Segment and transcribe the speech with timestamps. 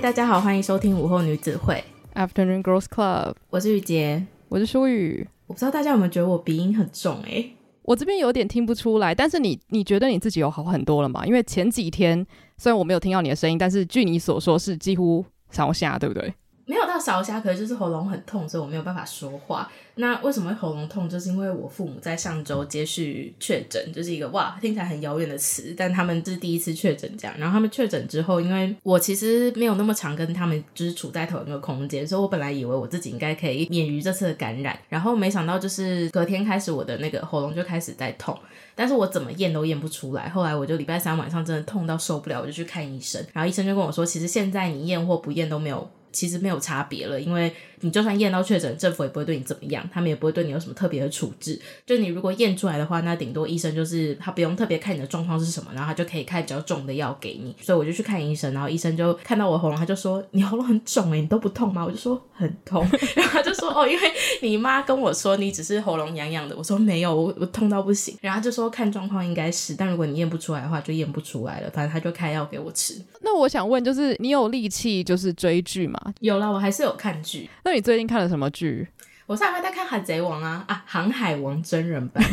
[0.00, 1.82] 大家好，欢迎收听午后女子会
[2.14, 3.34] Afternoon Girls Club。
[3.50, 5.26] 我是雨洁，我是舒雨。
[5.48, 7.56] 我不知道大家有没有觉得我鼻音很重哎、欸？
[7.82, 11.26] 我这边有点听不出来，但是你你觉得你自己有好很多了吗？
[11.26, 12.24] 因为前几天
[12.56, 16.32] 虽然我没有听到你的声音，但是据你所说是几乎上下，对不对？
[16.68, 19.66] 没有到烧声，可是就是喉咙很痛，所以我没有办法说话。
[19.94, 21.08] 那为什么会喉咙痛？
[21.08, 27.34] 就是因为我父母在上周接续确诊，就是一个哇听起来很遥远的词，但他们是第一次确诊这样。
[27.38, 34.78] 然后他们确诊之后，因为我其实没有那么常跟他们就是处在同一个空间，所以我本来以为我自己应该可以免于这次的感染。
[34.90, 38.38] 然后没想到就是隔天开始，我的那个喉咙就开始在痛，
[38.74, 40.28] 但是我怎么验都验不出来。
[40.28, 43.24] 后来我就礼拜三晚上真的痛到受不了，我就去看医生。
[43.32, 45.88] 然后医生就跟我说，其实现在你验或不验都没有。
[46.12, 51.60] 其实没有差别了，因为你就算验到确诊，政府也不会对你怎么样，他们也不会对你有什么特别的处置。
[51.86, 57.54] 就你如果验出来的话，那顶多医生就是他不用特别看你的状况是什么，然后他就可以开比较重的药给你。
[57.60, 62.86] 所以我就去看医生，然后医生就看到我喉咙，他就说：“你喉咙很肿诶，你都不痛吗？”我就说：“很痛。
[63.14, 64.12] ”然后他就说：“哦，因为
[64.42, 71.70] 你妈跟我说你只是喉咙痒痒的。”我说：“没有，我我痛到不行。”然后他就说：“看状况应该是，但如果你验不出来的话，就验不出来了。
[71.70, 75.98] 反正他就开药给我吃。”那我想问，就是你有力气就是追剧吗？
[76.20, 77.48] 有了，我还是有看剧。
[77.68, 78.88] 那你最近看了什么剧？
[79.26, 82.24] 我上回在看《海贼王》啊啊，《航海王》真人版。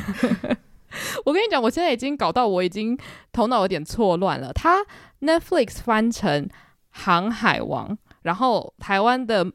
[1.25, 2.97] 我跟你讲，我现在已经搞到我已经
[3.33, 4.53] 头脑有点错乱了。
[4.53, 4.77] 他
[5.19, 6.45] Netflix 翻成
[6.89, 7.89] 《航海王》，
[8.21, 9.45] 然后台湾的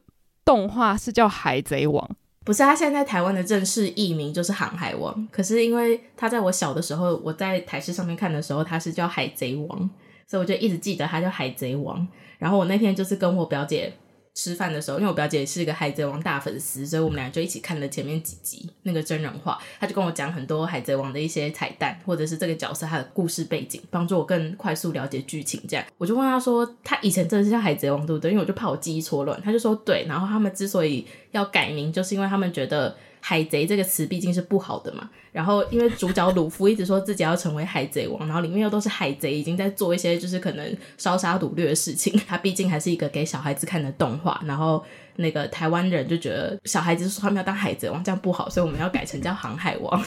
[0.45, 2.07] 动画是叫《海贼王》。
[2.45, 9.79] 不是，他现在在台湾的正式译名就是《航海王》，可是因为他在我小的时候，我在台视上面看的时候，他是叫《海贼王》，
[10.27, 11.99] 所以我就一直记得他叫《海贼王》。
[12.37, 13.91] 然后我那天就是跟我表姐。
[14.33, 19.59] 吃饭的时候，因为我表姐是一个海贼王大粉丝，所以我们俩就一起看了前面几集那个真人化。
[19.79, 25.61] 她就跟我讲很多海贼王的一些彩蛋，或者是这个角色他的故事背景，帮助我更快速了解剧情。
[25.67, 28.31] 这样，我就问她说，她以前真的是叫海贼王对不对？
[28.31, 29.41] 因为我就怕我记忆错乱。
[29.41, 30.05] 她就说对。
[30.07, 32.95] 然后他们之所以要改名，就是因为他们觉得。
[33.21, 42.19] 海贼这个词毕竟是不好的嘛，然后因为主角鲁夫一直说自己要成为海贼王，然后里面又都是海贼，已经在做一些就是可能烧杀掳掠的事情。
[42.27, 44.83] 他毕竟还是一个给小孩子看的动画，然后
[45.17, 50.03] 那个台湾人就觉得小孩子说他们要当海贼王这样不好，所以我们要改成叫航海王，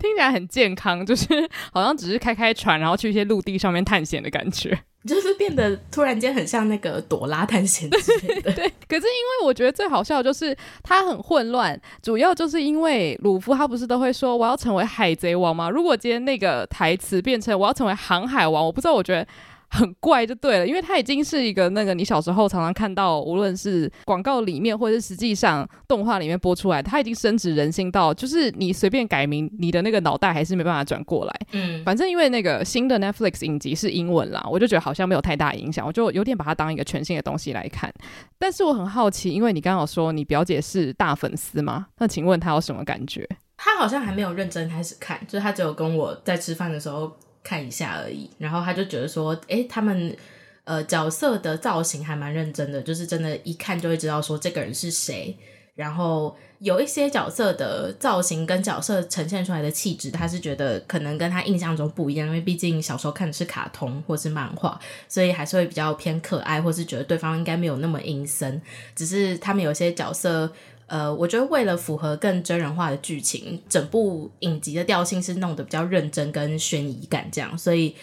[0.00, 1.26] 听起来很健康，就是
[1.72, 4.76] 好像只是开开船，然后去一些陆地上面探险的感觉。
[5.06, 8.52] 就是变得突然间很像那个朵拉探险之类的。
[8.56, 15.70] 对，可是因为我觉得最好笑的就是他很混乱，主要就是因为鲁夫他不是都会说我要成为海贼王吗？
[15.70, 19.26] 如果今天那个台词变成我要成为航海王，我不知道，我觉得。
[19.70, 31.40] 很怪就对了，因为它已经是一个那个你小时候常常看到，无论是广告里面或者是实际上动画里面播出来，它已经深植人心到，就是你随便改名，你的那个脑袋还是没办法转过来。
[31.52, 37.92] 嗯，反正因为那个新的 Netflix 影集是英文啦，我就觉得好像没有太大影响，我就有点把它当一个全新的东西来看。
[38.38, 41.86] 但是我很好奇，因为你刚好说你表姐是大粉丝吗？
[41.98, 43.28] 那请问她有什么感觉？
[43.56, 47.16] 她好像还没有认真开始看，就是她只有跟我在吃饭的时候。
[47.46, 50.16] 看一下而已，然后他就觉得说，诶，他们
[50.64, 55.38] 呃角色的造型还蛮认真的，就是真的，一看就会知道说这个人是谁。
[55.76, 68.60] 然后有一些角色的造型跟角色呈现出来的气质，他是觉得可能跟他印象中不一样，因为毕竟小时候看的是卡通或是漫画，所以还是会比较偏可爱，或是觉得对方应该没有那么阴森。
[68.96, 70.50] 只是他们有些角色。
[70.86, 77.94] 呃，我觉得为了符合更真人化的剧情，整部影集的调性是弄得比较认真跟悬疑感这样，所以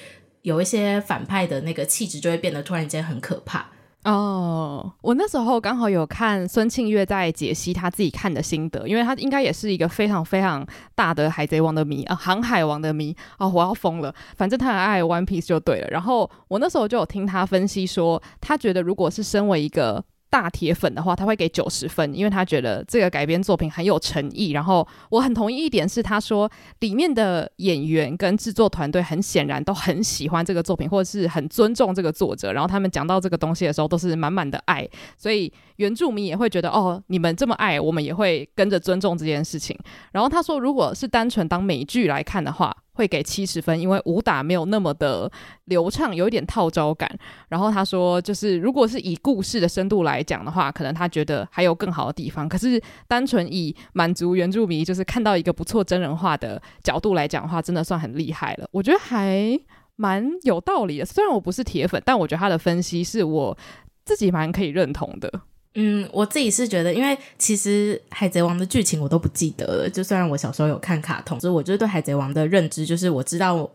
[0.41, 3.67] 有一些反派的那个气质就会变得突然间很可怕。
[4.03, 15.87] 哦，我那时候刚好有看孙庆月在解析他自己看的心得，因为他应该也是一个非常非常大的海贼王的迷啊，航海王的迷啊，我要疯了，反正他很爱 One Piece 就对了。
[15.89, 20.03] 然后我那时候就有听他分析说，他觉得如果是身为一个
[20.33, 24.49] 大铁粉的话，他会给九十分，因为他觉得这个改编作品很有诚意。
[24.49, 26.49] 然后我很同意一点是，他说
[26.79, 32.51] 里面的演员跟制作团队很显然都很喜欢这个作品，或者是很尊重这个作者。
[32.51, 34.89] 然后他们讲到这个东西的时候，都是满满的爱。
[35.15, 39.77] 所以原住民也会觉得，哦，你们这么爱，我们也会跟着尊重这件事情。
[40.13, 45.31] 然后他说，如果是单纯当美剧来看的话，会给七十分，因为武打没有那么的
[45.65, 47.09] 流畅，有一点套招感。
[47.49, 52.47] 然后他说，就是如果是以故事的深度来讲的话，可能他觉得还有更好的地方。
[52.47, 58.67] 可是单纯以满足原住民，就是看到一个不错真人化的角度来讲的话，真的算很厉害了。
[58.71, 59.59] 我觉得还
[59.95, 61.05] 蛮有道理的。
[61.05, 63.57] 虽然我不是铁粉，但我觉得他的分析是我
[64.05, 65.41] 自己蛮可以认同的。
[65.75, 69.89] 嗯，我自己是觉得，因为其实《海贼王》的剧情我都不记得了。
[69.89, 73.69] 就虽然我小时候有看卡通，所以我就是对《海贼王》的认知就是我知道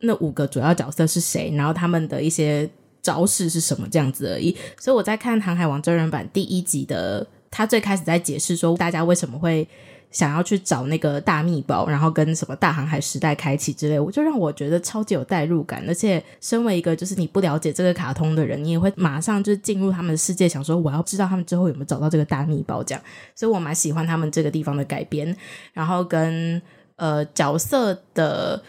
[0.00, 2.68] 那五个主要角色是谁，然后他们的一些
[3.00, 4.56] 招式是什么这样子而已。
[4.80, 9.66] 所以我在看《航海王》真人版第一集的，他最开始在解释说大家为什么会。
[10.10, 15.84] 想要去找那个大秘宝，然后跟什么大航海时代开启之类，我就让我觉得超级有代入感。
[15.86, 23.04] 而且，身为一个就是你不了解这个卡通的人，你也会马上就进入他们的世界，想说我要知道他们之后有没有找到这个大秘宝这样。
[23.34, 25.36] 所以我蛮喜欢他们这个地方的改编，
[25.74, 26.60] 然后跟
[26.96, 28.62] 呃角色的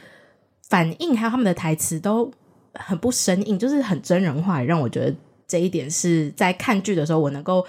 [0.68, 2.30] 反应，还有他们的台词都
[2.74, 5.16] 很不生硬，就是很真人化，让我觉得
[5.48, 7.66] 这一点是在看剧的时候我能够。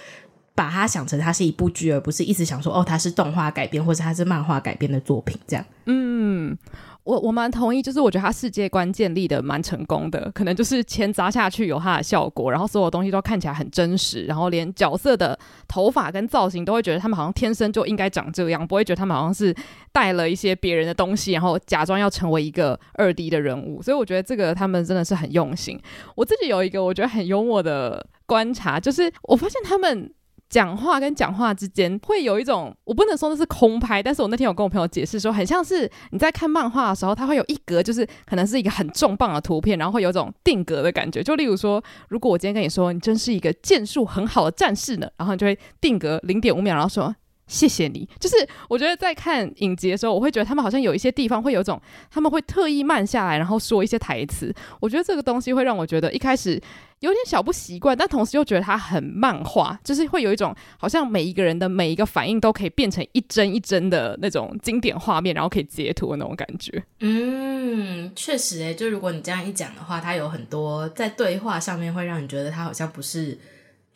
[0.59, 5.65] 把它想成它是一部剧，而不是一直想说哦，它是动画改编或者它是漫画改编的作品这样。
[5.87, 6.59] 嗯，
[7.05, 15.39] 我我蛮同意，就是我觉得它世界观建立的蛮成功的，可能就是钱砸下去有它的效果，然后所有东西都看起来很真实，然后连角色的
[15.69, 19.55] 头发跟造型都会觉得他们好像天生就应该长这样，不会觉得他们好像是
[19.93, 23.81] 带了一些别人的东西，然后假装要成为一个二 D 的人物。
[23.81, 25.81] 所以我觉得这个他们真的是很用心。
[26.17, 30.13] 我自己有一个我觉得很幽默的观察，就是我发现他们。
[30.49, 41.23] 讲话跟讲话之间会有一种，我不能说那是空拍，但是我那天有跟我朋友解释说，很像是你在看漫画的时候，它会有一格，就是可能是一个很重磅的图片，然后会有一种定格的感觉。
[41.23, 47.15] 就例如说，如果我今天跟你说，你真是一个剑术很好的战士呢，然后你就会定格零点五秒，然后说
[47.49, 48.09] 谢谢你。
[48.21, 48.37] 就是
[48.69, 51.81] 我觉得在看影集的时候，我会觉得他们好像有一些地方会有种，
[52.11, 54.55] 他们会特意慢下来，然后说一些台词。
[54.79, 56.63] 我觉得这个东西会让我觉得一开始。
[57.01, 66.83] 有点小不习惯，但同时又觉得它很漫画，就是会有一种好像每一个人的每一个反应都可以变成一帧一帧的那种经典画面，然后可以截图的那种感觉。
[66.99, 73.39] 嗯，确实诶，就如果你这样一讲的话，它有很多在对话上面会让你觉得它好像不是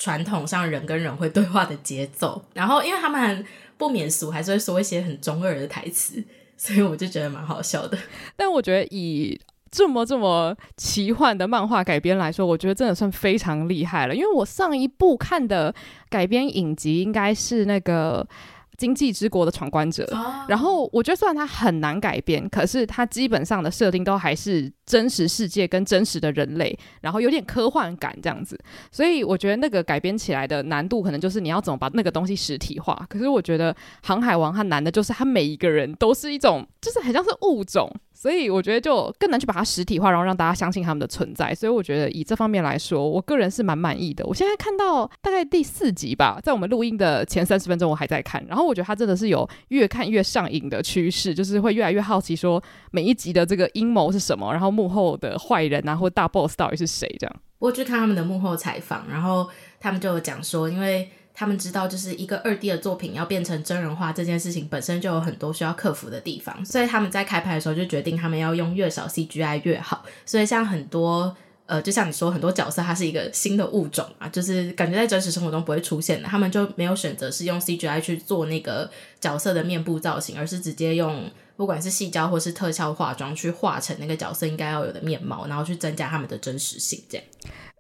[0.03, 2.43] 传统上人跟人会对话的节奏。
[2.53, 3.47] 然后，因为他们
[3.79, 6.21] 不免俗，还是会说一些很中二的台词，
[6.59, 7.97] 所以我就觉得蛮好笑的。
[8.35, 9.41] 但我觉得以
[9.71, 14.15] 这么这么奇幻的漫画改编来说，我觉得真的算非常厉害了。
[14.15, 15.73] 因为我上一部看的
[16.11, 18.27] 改编影集应该是那个
[18.77, 20.05] 《今际之国的闯关者》，
[20.49, 28.59] 然后我觉得虽然它很难改编，可是它基本上的设定都还是真实世界跟真实的人类，然后有点科幻感这样子。
[28.91, 33.07] 所以我觉得那个改编起来的难度可能就是你要怎么把那个东西实体化。
[33.09, 33.73] 可是我觉得
[34.03, 37.91] 《航海王》它难的就是它每一个人都是一种，就是很像是物种。
[38.23, 41.53] 所以我觉得就更难去把它实体化，然后让大家相信他们的存在。
[41.53, 44.25] 所以我觉得以这方面来说，我个人是蛮满意的。
[44.27, 48.41] 我现在看到大概第四集吧，在我们录音的前三十分钟，我还在看。
[48.47, 57.37] 然后我觉得它真的是有越看越上瘾的趋势，就是会越来越好奇说每一集的这个阴谋是什么，然后幕后的坏人啊或大 boss 到底是谁这样。
[57.59, 59.49] 我去看他们的幕后采访，然后
[59.81, 61.11] 他们就讲说，因为。
[61.35, 70.05] 他们知道，就是一个二 D 的作品要变成真人化这件事情本身就有很多需要克服的地方，所以他们在开拍的时候就决定，他们要用越少 CGI 越好。
[70.27, 71.35] 所以像很多
[71.67, 87.27] 呃，就像你说，很多角色它是一个新的物种啊，就是感觉在真实生活中不会出现的，他们就没有选择是用 CGI 去做那个角色的面部造型，而是直接用不管是矽胶或是特效化妆去画成那个角色应该要有的面貌，然后去增加他们的真实性，这样。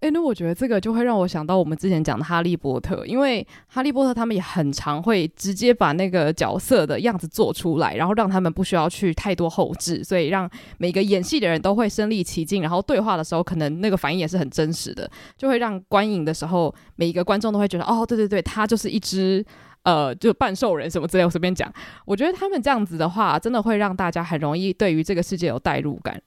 [0.02, 19.44] 诶，那我觉得这个就会让我想到我们之前讲的《哈利波特》，因为《哈利波特》他们也很常会直接把那个角色的样子做出来，然后让他们不需要去太多后置，所以让每个演戏的人都会身临其境，然后对话的时候可能那个反应也是很真实的，就会让观影的时候每一个观众都会觉得，哦，对对对，他就是一只
[19.84, 21.24] 呃，就半兽人什么之类。
[21.24, 21.72] 我随便讲，
[22.04, 26.20] 我觉得他们这样子的话，真的会让大家很容易对于这个世界有代入感。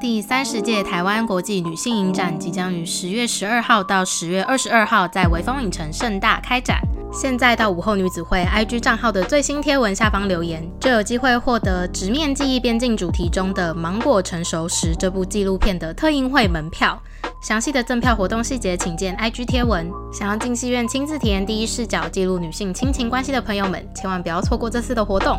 [0.00, 6.78] 第三十届台湾国际女性影展即将于十月十二号到十月二十二号在微风影城盛大开展。
[7.12, 16.96] 现在到午后女子会 IG 账号的最新贴文下方留言，就有机会获得《直面记忆边境》主题中的《芒果成熟时》这部纪录片的特映会门票。
[17.42, 19.90] 详细的赠票活动细节，请见 IG 贴文。
[20.12, 25.36] 想要进戏院亲自体验第一视角记录女性亲情关系的朋友们，千万不要错过这次的活动。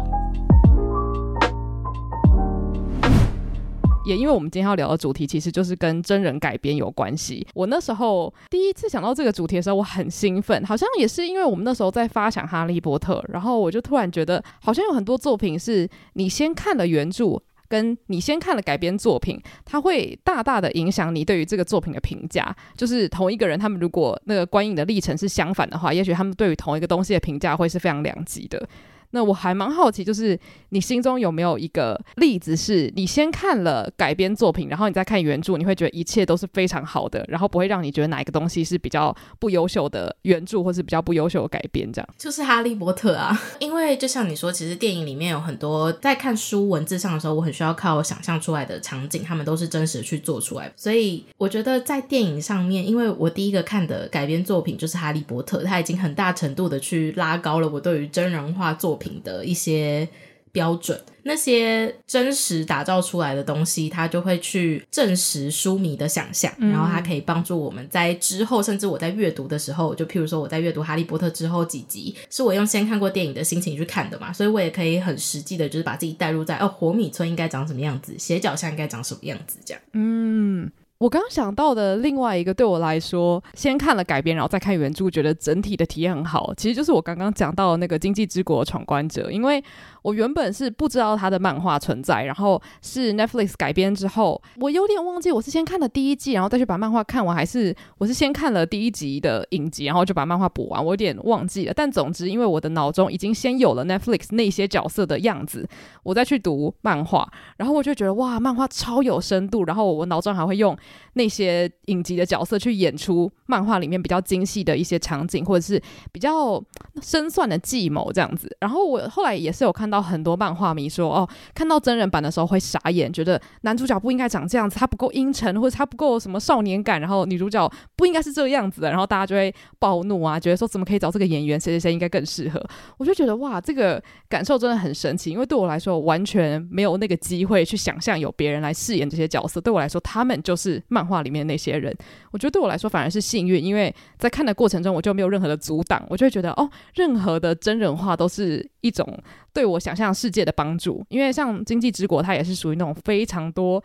[4.09, 7.45] 也因为我们今天要聊的主题其实就是跟真人改编有关系。
[7.53, 17.41] 我那时候第一次想到这个主题的时候，我很兴奋，好像也是因为我们那时候在发想《哈利波特》，然后我就突然觉得，好像有很多作品是你先看了原著。
[17.69, 22.55] 跟你先看了改编作品，它会大大的影响你对于这个作品的评价。
[22.75, 28.67] 就是同一个人，他们如果那个观影的历程是相反的话，也许他们对于同一个东西的评价会是非常两极的。
[29.11, 30.39] 那我还蛮好奇，就是
[30.69, 42.09] 你心中有没有一个例子，是你先看了改编作品，然后你再看原著，你会觉得一切都是非常好的，然后不会让你觉得哪一个东西是比较不优秀的原著，或是比较不优秀的改编这样？
[42.17, 60.07] 就是《哈利波特》啊， 因为就像你说，其实电影里面有很多在看书文字上的时候，我很需要靠想象出来的场景，他们都是真实去做出来，所以我觉得在电影上面，因为我第一个看的改编作品就是《哈利波特》，它已经很大程度的去拉高了我对于真人化作品的一些。
[60.51, 79.81] 标准，那些真实打造出来的东西，它就会去证实书迷的想象，嗯、然后它可以帮助我们在之后，甚至我在阅读的时候，就譬如说我在阅读《哈利波特》之后几集，是我用先看过电影的心情去看的嘛，所以我也可以很实际的，就是把自己带入在哦，火米村应该长什么样子，斜角巷应该长什么样子，这样。
[79.93, 80.71] 嗯。
[80.99, 86.53] 我刚刚想到的另外一个，对我来说，先看了改编，然后再看原著，觉得整体的体验很好。
[86.55, 89.63] 其实就是我刚刚讲到的那个《经济之国闯关者》，因为
[90.01, 101.73] 我原本是不知道他的漫画存在，然后是 Netflix 改编之后，我有点忘记我是先看了第一季，然后再去把漫画看完，还是我是先看了第一集的影集，然后就把漫画补完，我有点忘记了。
[101.75, 105.67] 但总之，因为我的脑中已经先有了 Netflix 那些角色的样子，
[106.03, 110.77] 我再去读漫画，然后我就觉得哇，漫画超有深度，然后我脑中还会用。
[111.13, 116.63] 那些影集的角色去演出漫画里面比较精细的一些场景，或者是比较
[117.01, 118.55] 深算的计谋这样子。
[118.59, 128.89] 然后我后来也是有看到很多漫画迷说，哦，看到真人版的时候会傻眼，觉得男主角不应该长这样子，他不够阴沉，或者他不够什么少年感，然后女主角不应该是这个样子的。
[128.91, 132.63] 然后大家就会暴怒啊，觉得说怎么可以找这个演员，谁谁谁应该更适合。
[132.97, 139.59] 我就觉得哇，这个感受真的很神奇，因为对我来说完全没有那个机会去想象有别人来饰演这些角色。
[139.59, 141.95] 对我来说，他们就是漫画里面那些人，
[142.31, 149.07] 我觉得对我来说反而是因为在看的过程中我就没有任何的阻挡，我就会觉得哦，任何的真人化都是一种
[149.53, 151.05] 对我想象世界的帮助。
[151.09, 153.83] 因为像《经济之国》，它也是属于那种非常多。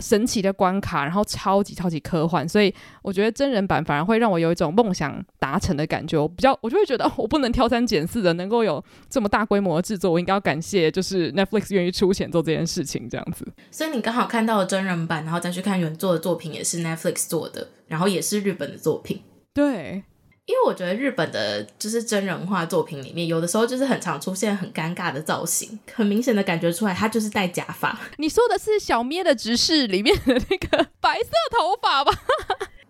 [0.00, 6.16] 神奇的关卡，然后超级超级科幻，所以我觉得真人版反而会让我有一种梦想达成的感觉。
[6.16, 13.46] 我比较，我就会觉得我不能挑三拣四的，能够有这么大规模的制作，我应该要感谢就是 Netflix 愿意出钱做这件事情，这样子。
[13.70, 19.22] 所以你刚好看到了真人版，然后再去看原作的作品，也是 Netflix 做的，然后也是日本的作品。
[19.52, 20.04] 对。
[20.48, 28.00] 因为我觉得日本的就是真人化作品里面，有的时候就是很常出现很尴尬的造型，很明显的感觉出来他就是戴假发。
[28.16, 32.12] 你说的是小咩的执事里面的那个白色头发吧？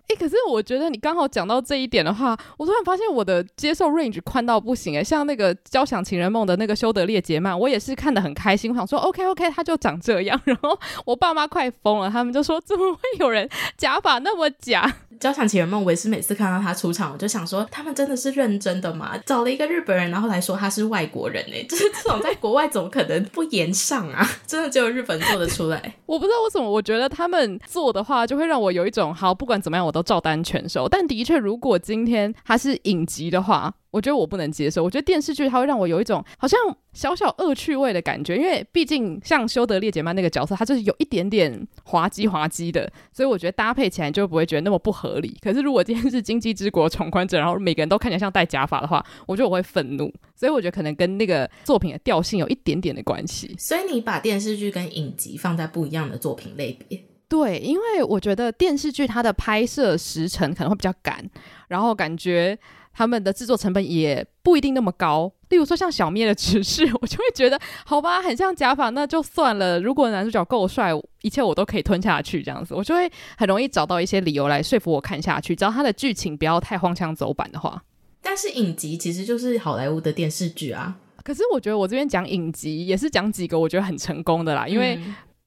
[0.09, 5.05] 哎、欸，可是我觉得你刚好讲到这一点的话，我突然发现我的接受 range 宽到不行哎。
[5.05, 10.41] 像那个《交响情人梦》的那个修德烈杰曼，我也是看得很开心，我想说 OK OK，他就长这样。
[10.47, 13.47] 然后我爸妈快疯了，他们就说怎么会有人
[13.77, 14.91] 假发那么假？
[15.21, 19.19] 交响情人梦，我也是每次看到他出场，我就想说，他们真的是认真的吗？
[19.27, 24.25] 找了一个日本人，然后来说他是外国人，哎，就是这种在国外怎么可能不言上啊？
[24.47, 25.95] 真的只有日本做得出来。
[26.07, 30.89] 我不知道为什么，我觉得他们做的话，就会让我有一种好，不管怎么样，我都照单全收。
[30.89, 33.75] 但的确，如果今天他是影集的话。
[33.91, 34.85] 我觉得我不能接受。
[34.85, 36.61] 我觉得电视剧它会让我有一种好像
[36.93, 45.35] 小小恶趣味的感觉，因为毕竟像修德烈杰曼那个角色，他就是有一点点滑稽滑稽的，所以我觉得搭配起来就不会觉得那么不合理。
[45.41, 50.13] 可是如果今天是《经济之国闯关者》，然后每个人都看起来像戴假发的话，我觉得我会愤怒。
[50.37, 53.57] 所以我觉得可能跟那个作品的调性有一点点的关系。
[53.59, 57.03] 所以你把电视剧跟影集放在不一样的作品类别？
[57.29, 61.25] 对，因为我觉得电视剧它的拍摄时程可能会比较赶，
[61.69, 62.59] 然后感觉。
[62.91, 67.57] 他们的制作成本也不一定那么高，例如说像小咩的指示， 我就会觉得
[67.87, 69.79] 好吧，很像假发，那就算了。
[69.79, 70.91] 如果男主角够帅，
[71.23, 75.55] 一切我都可以吞下去，这样子，我就会很容易找到一些理由来说服我看下去。
[75.55, 77.81] 只要他的剧情不要太荒腔走板的话。
[78.21, 80.97] 但是影集其实就是好莱坞的电视剧啊。
[81.23, 84.99] 可是我觉得我这边讲影集也是讲几个我觉得很成功的啦，因为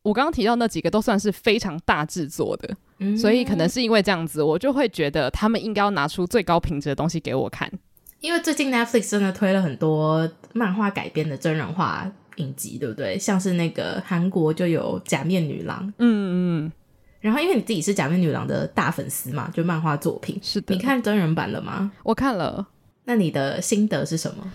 [0.04, 2.76] 我刚刚提到那几个都算是非常大制作的。
[3.18, 7.68] 所以可能是因为这样子，我就会觉得他们应该要拿出最高品质的东西给我看。
[8.20, 13.18] 因为最近 Netflix 真的推了很多漫画改编的真人化影集，对不对？
[13.18, 16.72] 像是那个韩国就有《假面女郎》，嗯嗯，
[17.22, 20.76] 然后因为你自己是假面女郎的大粉丝嘛，就漫画作品，是的。
[20.76, 21.92] 你看真人版了吗？
[22.04, 22.68] 我看了。
[23.06, 24.48] 那你的心得是什么？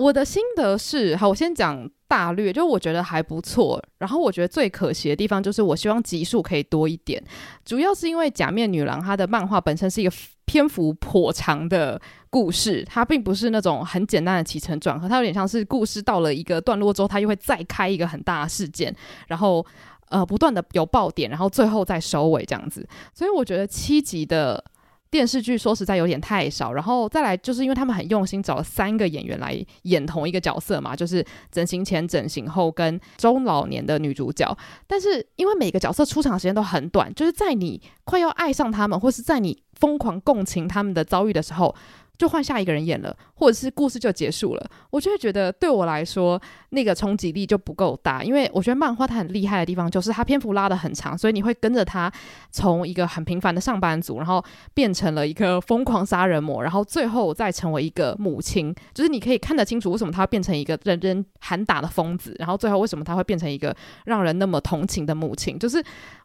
[0.00, 3.78] 我的心得是，好，我先讲大略，就我觉得还不错。
[3.98, 7.22] 然后我觉得最可惜的地方就是，我希望集数可以多一点。
[7.66, 10.12] 主要是因为假面女郎她的漫画本身是一个
[10.46, 18.96] 篇幅颇长的故事，它并不是那种很简单的起承转合，它有点像是故事到了一个段落之后，它又会再开一个很大的事件，
[19.28, 19.64] 然后
[20.08, 22.88] 呃不断的有爆点，然后最后再收尾这样子。
[23.12, 24.64] 所以我觉得七集的。
[25.10, 34.56] 电视剧说实在有点太少，然后再来就是因为他们很用心找了三个演员来演同一个角色嘛，就是整形前、整形后跟中老年的女主角。
[34.86, 41.74] 但是因为每个角色出场时间都很短，就是在你快要爱上他们，或是在你疯狂共情他们的遭遇的时候。
[42.20, 52.12] 就换下一个人演了，或者是故事就结束了，我就会觉得对我来说那个冲击力就不够大，因为我觉得漫画它很厉害的地方就是它篇幅拉得很长，所以你会跟着他
[52.50, 63.74] 从一个很平凡的上班族，然后变成了一个疯狂杀人魔，然后最后再成为一个母亲，就是你可以看得清楚为什么他变成一个人人喊打的疯子，然后最后为什么他会变成一个
[64.04, 65.82] 让人那么同情的母亲，就是。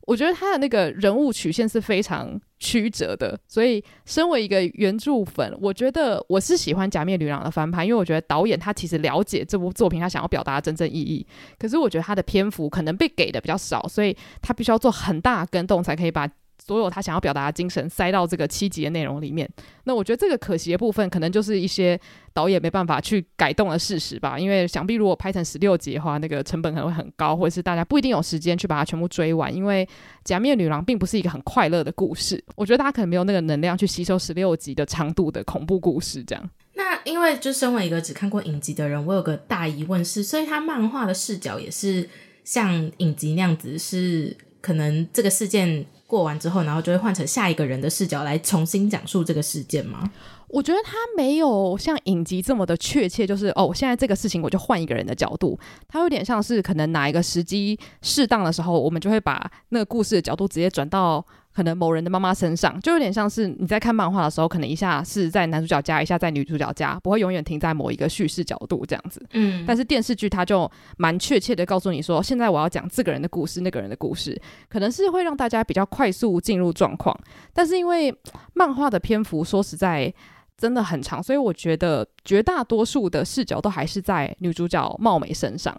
[0.08, 11.26] 我觉得他的那个人物曲线是非常曲折的，所以身为一个原著粉，我觉得我是喜欢《假面女郎》的翻拍，因为我觉得导演他其实了解这部作品他想要表达的真正意义。
[11.60, 16.30] 可是我觉得他的篇幅可能被给的比较少，所以他必须要做很大的更动才可以把。
[16.66, 19.48] 所有他想要表达的精神塞到这个七集的内容里面，
[19.84, 22.00] 那我觉得这个可惜的部分，可能就是一些
[22.34, 24.40] 导演没办法去改动的事实吧。
[24.40, 29.56] 因为想必如果拍成十六集的话，那个成本可能会很高，或者是大家不一定有时间去把它全部追完。
[29.56, 29.86] 因为
[30.24, 36.24] 《假面女郎》并不是一个很快乐的故事，我觉得大家可能没有那个能量去吸收十六集的长度的恐怖故事。
[36.24, 42.10] 这样，那因为就身为一个只看过影集的人，我有个大疑问是，所以他漫画的视角也是
[42.44, 45.86] 像影集那样子，是可能这个事件。
[46.08, 50.12] 过完之后，然后就会换成下一个人的视角来重新讲述这个事件吗？
[50.48, 61.26] 我觉得他没有像影集这么的确切，就是哦，现在这个事情我就换一个人的角度，他有点像是可能哪一个时机适当的时候，我们就会把那个故事的角度直接转到。
[61.56, 69.26] 可能某人的妈妈身上，就有点像是你在看漫画的时候，可能一下是在男主角家，一下在女主角家，不会永远停在某一个叙事角度这样子。
[69.32, 74.38] 嗯，但是电视剧它就蛮确切的告诉你说，现在我要讲这个人的故事，那个人的故事，
[74.68, 77.18] 可能是会让大家比较快速进入状况。
[77.54, 78.14] 但是因为
[78.54, 80.14] 漫画的篇幅说实在
[80.58, 85.74] 真的很长，所以我觉得绝大多数的视角都还是在女主角貌美身上。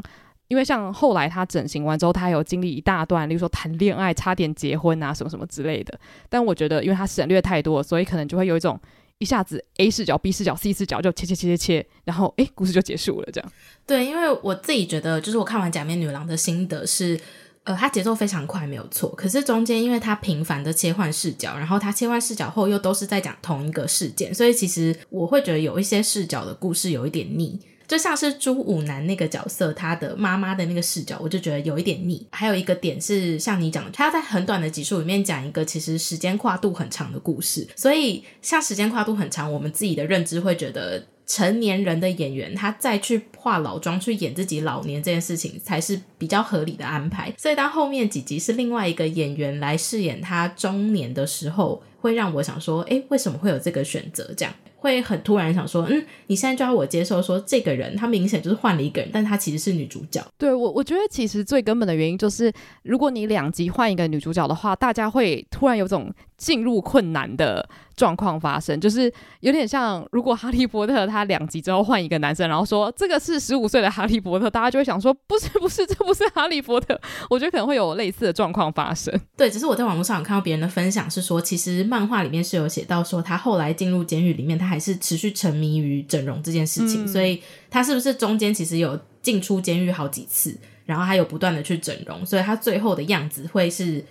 [0.48, 5.98] 因为像后来他整形完之后，他有经历一大段，例如说谈恋爱、差点结婚啊，什么什么之类的。
[6.28, 8.80] 但我觉得，因为他省略太多，所以可能就会有一种
[9.18, 13.52] 一下子 A 视角、B 视角、C 视角就切切切切切，然后诶，故事就结束了这样。
[13.87, 17.18] 对，因为我自己觉得，就是我看完《假面女郎》的心得是，
[17.64, 19.09] 呃，它节奏非常快，没有错。
[19.16, 27.59] 可是中间因为它频繁的切换视角，然后它切换视角后又都是在讲同一个事件，所以其实我会觉得有一些视角的故事有一点腻。
[27.87, 32.27] 就像是朱武男那个角色，他的妈妈的那个视角，我就觉得有一点腻。
[32.31, 47.33] 还有一个点是，像你讲的，他要在很短的集数里面讲一个其实时间跨度很长的故事，所以像时间跨度很长，我们自己的认知会觉得成年人的演员他再去化老妆去演自己老年这件事情才是比较合理的安排。
[47.37, 54.33] 所以当后面几集是另外一个演员来饰演他中年的时候，会让我想说，诶，为什么会有这个选择？
[54.37, 54.55] 这样。
[54.87, 60.25] 会很突然想说，嗯，你现在就要我接受说这个人，他明显就是换了一个人，但他其实是女主角。
[60.38, 67.68] 对，我，我觉得其实最根本的原因就是，如果你两集换一个女主角的话，大家会突然有种进入困难的。
[67.96, 77.00] 状况发生，就是有点像，如果哈利波特他两集之后换一个男生，然后说这个是十五岁的哈利波特，大家就会想说不是 不是，这不是哈利波特。
[77.30, 79.12] 我觉得可能会有类似的状况发生。
[79.37, 90.54] 对，只是我在网络上有看到别人的分享，是说其实漫画里面是有写到说他后来进入监狱里面，他还是持续沉迷于整容这件事情，嗯、所以他是不是中间其实有进出监狱好几次，
[90.85, 94.04] 然后还有不断的去整容，所以他最后的样子会是。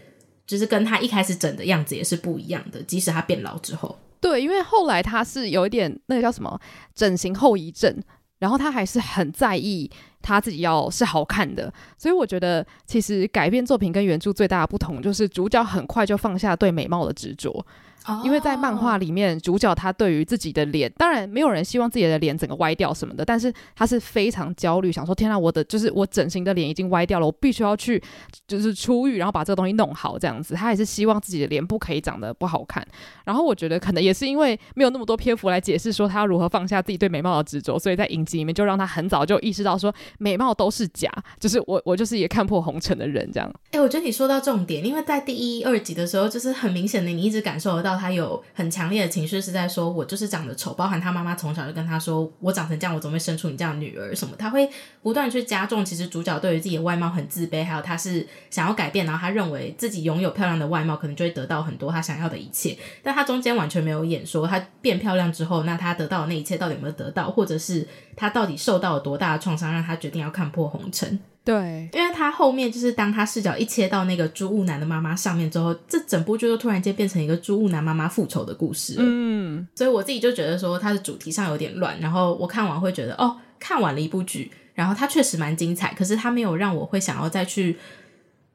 [0.46, 3.98] 就是跟他一开始整的样子也是不一样的，即使他变老之后。
[4.20, 6.60] 对，因为后来他是有一点那个叫什么
[6.94, 7.96] 整形后遗症，
[8.40, 9.90] 然后他还是很在意
[10.22, 17.66] 他自己要是好看的，所以我觉得其实改变作品跟原著最大的不同就是主角很快就放下对美貌的执着。
[18.08, 28.02] 哦，因为在漫画里面，主角他对于自己的脸，当然没有人希望自己的脸整个歪掉什么的，但是他是非常焦虑，想说天啊，我的就是我整形的脸已经歪掉了，我必须要去
[28.48, 30.54] 就是出狱，然后把这个东西弄好这样子。
[30.54, 32.86] 他也是希望自己的脸不可以长得不好看。
[33.24, 43.52] 然后我觉得可能也是因为没有那么多篇幅来解释说他要如何放下自己对美貌的执着，所以在影集里面就让他很早就意识到说美貌都是假，就是我我就是一个看破红尘的人这样。
[43.72, 54.70] 哎、欸，我觉得你说到重点，因为在第一、二集的时候，就是很明显的，你一直感受得到他有很强烈的情绪，是在说我就是长得丑，包含他妈妈从小就跟他说，我长成这样，我总会生出你这样的女儿什么，他会
[55.02, 71.20] 不断去加重，其实主角对于自己的外貌很自卑，还有他是想要改变，然后他认为自己拥有漂亮的外貌，可能就会得到很多他想要的一切，但他中间完全没有演说他变漂亮之后，那他得到的那一切到底有没有得到，或者是他到底受到了多大的创伤，让他决定要看破红尘。
[71.46, 79.04] 对，因为他后面就是当他视角一切到那个朱雾男的妈妈上面之后，这整部剧就突然间变成一个朱雾男妈妈复仇的故事了。
[79.06, 82.00] 嗯，所以我自己就觉得说，它的主题上有点乱。
[82.00, 87.78] 然后我看完会觉得，哦，看完了一部剧，然后它确实蛮精彩，可是它没有让我会想要再去，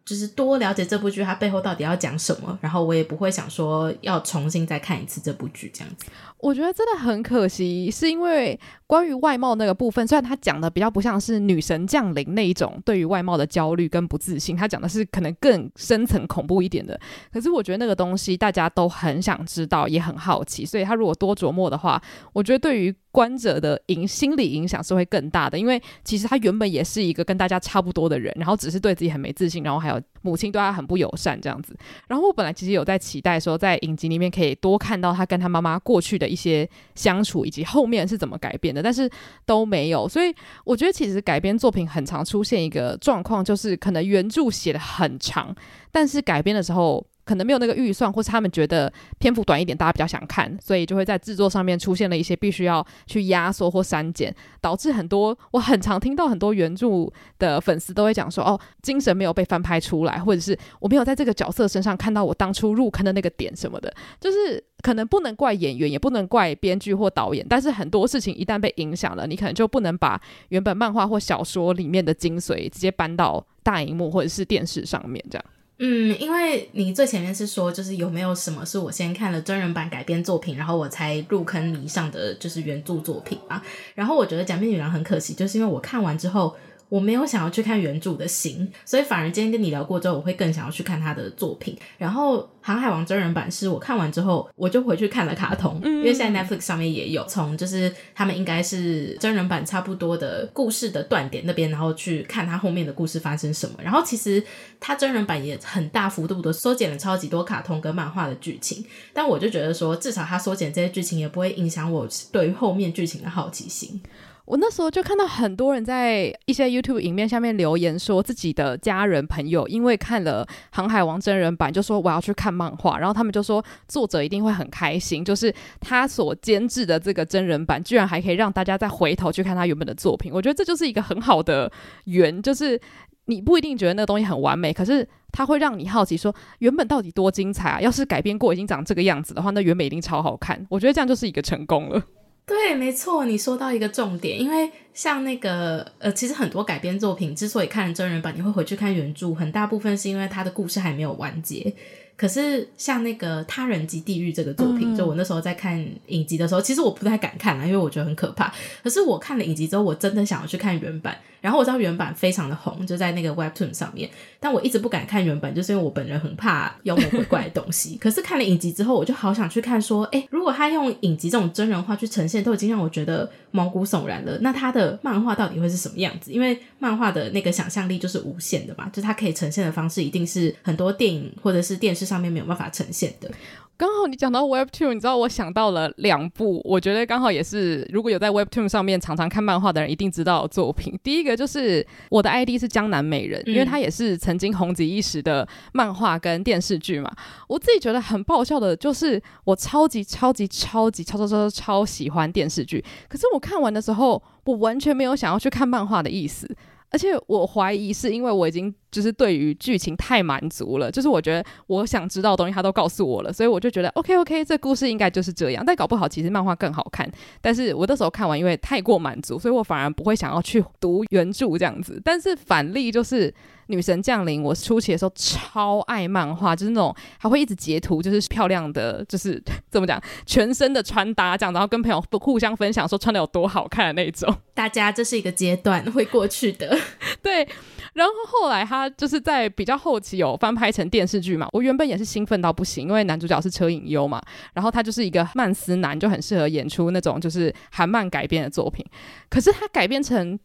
[0.04, 2.58] 就是多了解这部剧它背后到底要讲什么。
[2.60, 6.06] 然后我也不会想说要重新再看一次这部剧这样子。
[6.42, 8.58] 我觉得真的很可惜，是因为。
[8.90, 16.98] 关于外貌那个部分，虽然他讲的比较不像是女神降临那一种对于外貌的焦虑跟不自信，他讲的是可能更深层恐怖一点的。
[17.32, 25.56] 可是我觉得那个东西大家都很想知道，也很好奇，所以他如果多琢磨的话，我觉得对于观者的影心理影响是会更大的。
[25.56, 31.76] 因为其实他原本也是一个跟大家差不多的人，然后只是对自己很没自信，然后还有母亲对他很不友善这样子。
[32.08, 38.82] 然后我本来其实有在期待说，在影集里面可以多看到他跟他妈妈过去的一些相处，以及后面是怎么改变的。
[38.82, 39.10] 但是
[39.44, 40.32] 都没有，所以
[40.64, 45.54] 我觉得其实改编作品很常出现一个状况，就是可能原著写的很长，
[45.90, 47.04] 但是改编的时候。
[47.30, 75.44] 可能没有那个预算，或是他们觉得篇幅短一点，大家比较想看，所以就会在制作上面出现了一些必须要去压缩或删减，导致很多我很常听到很多原著的粉丝都会讲说，哦，精神没有被翻拍出来，或者是我没有在这个角色身上看到我当初入坑的那个点什么的，就是可能不能怪演员，也不能怪编剧或导演，但是很多事情一旦被影响了，你可能就不能把原本漫画或小说里面的精髓直接搬到大荧幕或者是电视上面这样。
[75.82, 83.60] 嗯，因为你最前面是说，就是有没有什么是我先看了真人版改编作品，然后我才入坑迷上的，就是原著作品啊。
[83.94, 86.54] 然后我觉得《假面女郎》很可惜，就是因为我看完之后。
[86.90, 91.74] 我没有想要去看原著的心，所以反而今天跟你聊过之后，我会更想要去看他的作品。
[91.96, 103.76] 然后《航海王》真人版是我看完之后，我就回去看了卡通，因为现在 Netflix 上面也有，从就是他们应该是真人版差不多的故事的断点那边，然后去看他后面的故事发生什么。
[103.82, 104.42] 然后其实
[104.80, 114.02] 他真人版也很大幅度的缩减了超级多卡通跟漫画的剧情，但我就觉得说，至少他缩减这些剧情也不会影响我对于后面剧情的好奇心。
[114.50, 130.32] 我那时候就看到很多人在一些 YouTube 影片下面留言，说自己的家人朋友因为看了《航海王》真人版，就说我要去看漫画，然后他们就说作者一定会很开心，就是他所监制的这个真人版，居然还可以让大家再回头去看他原本的作品。
[130.34, 131.70] 我觉得这就是一个很好的
[132.06, 132.80] 缘，就是
[133.26, 137.80] 你不一定觉得那个东西很完美，可是它会让你好奇说原本到底多精彩啊！
[137.80, 140.66] 要是改编过已经长这个样子的话，那原本一定超好看。
[140.68, 142.02] 我觉得这样就是一个成功了。
[142.50, 151.72] 对，没错，你说到一个重点，因为像那个呃，其实很多改编作品之所以看真人版，你会回去看原著，很大部分是因为它的故事还没有完结。
[152.20, 158.52] 可是像那个《他人及地狱》这个作品，嗯，就我那时候在看影集的时候，其实我不太敢看啊，因为我觉得很可怕。
[158.84, 161.16] 可是我看了影集之后，我真的想要去看原版。
[161.40, 167.96] 然后我知道原版非常的红，就在那个 Webtoon 上面，但我一直不敢看原版，就是因为我本人很怕妖魔鬼怪的东西。
[167.98, 174.36] 可是看了影集之后，我就好想去看，说，哎，如果他用影集这种真人化去呈现，都已经让我觉得毛骨悚然了。
[174.42, 176.30] 那他的漫画到底会是什么样子？
[176.30, 183.30] 因为漫画的那个想象力就是无限的嘛，就他可以呈现的方式一定是很多电影或者是电视上面没有办法呈现的。
[183.76, 190.98] 刚好你讲到 Webtoon，你知道我想到了两部，我觉得刚好也是如果有在 Webtoon 上面常常看漫画的人一定知道的作品。
[191.02, 197.10] 第一个就是我的 ID 是江南美人，因为它也是曾经红极一时的漫画跟电视剧嘛。
[197.48, 206.46] 我自己觉得很爆笑的就是我超级超级超级超超超超超喜欢电视剧，可是我看完的时候，我完全没有想要去看漫画的意思。
[206.92, 215.64] 而且我怀疑是因为我已经就是对于剧情太满足了，就是我觉得我想知道的东西他都告诉我了，所以我就觉得 OK OK，这故事应该就是这样。
[215.66, 222.00] 但搞不好其实漫画更好看，但是我那时候看完因为太过满足，所以我反而不会想要去读原著这样子。
[222.04, 223.32] 但是反例就是。
[223.70, 234.36] 女神降临，我初期的时候超爱漫画，就是那种还会一直截图，就是漂亮的，就是 怎么讲，全身的穿搭这样，然后跟朋友互相分享说穿的有多好看的那种。
[234.54, 236.76] 大家这是一个阶段会过去的，
[237.22, 237.46] 对。
[237.92, 244.20] 然后后来他他就是在比较后期有翻拍成电视剧嘛，我原本也是兴奋到不行，因为男主角是车影优嘛，
[244.54, 248.84] 然后他就是一个曼斯男，就很适合演出那种就是韩漫改编的作品，
[249.28, 250.38] 可是他改编成。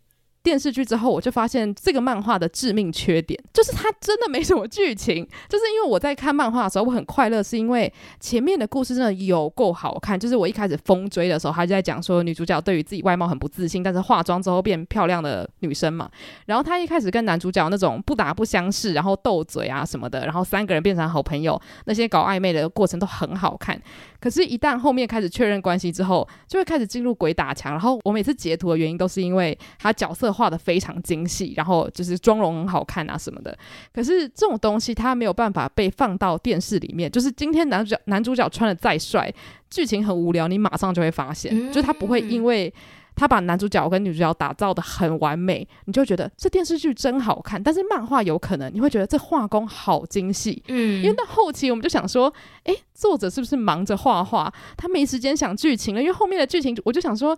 [0.46, 5.28] 电视剧之后，我就发现这个漫画的致命缺点就是它真的没什么剧情。
[5.50, 10.20] 就是因为我在看漫画的时候，我很快乐，是因为前面的故事真的有够好看。
[10.20, 16.08] 就是我一开始疯追的时候，他就在讲说女主角对于自己外貌很不自信，但是化妆之后变漂亮的女生嘛。
[16.46, 23.82] 然后她一开始跟男主角那种不打不相识，然后斗嘴啊什么的，然后三个人变成好朋友，那些搞暧昧的过程都很好看。
[24.20, 27.72] 可是，一旦后面开始确认关系之后，就会开始进入鬼打墙。
[27.72, 33.58] 然后我每次截图的原因都是因为他角色画的非常精细，然后就是妆容很好看啊什么的。
[33.94, 37.10] 可是这种东西它没有办法被放到电视里面。
[37.10, 39.34] 就是今天男主角男主角穿的再帅，
[39.70, 42.72] 剧情很无聊，你马上就会发现，就是他不会因为。
[43.18, 47.64] 他把男主角跟女主角打造的很完美，你就觉得这电视剧真好看。
[47.64, 52.34] 但是漫画有可能你会觉得这画工好精细，嗯，因为到后期我们就想说，
[52.66, 56.02] 诶，作者是不是忙着画画，他没时间想剧情了？
[56.02, 57.34] 因为后面的剧情，我就想说，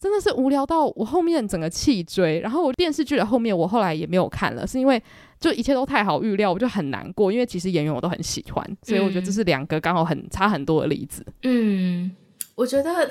[0.00, 2.40] 真的是无聊到我后面整个弃追。
[2.40, 5.02] 然后我电视剧的后面，我后来也没有看了，是因为
[5.40, 7.32] 就一切都太好预料，我就很难过。
[7.32, 11.24] 因为其实演员我都很喜欢，所以我觉得这是两个刚好很差很多的例子。
[11.42, 12.10] 嗯，
[12.54, 13.10] 我觉得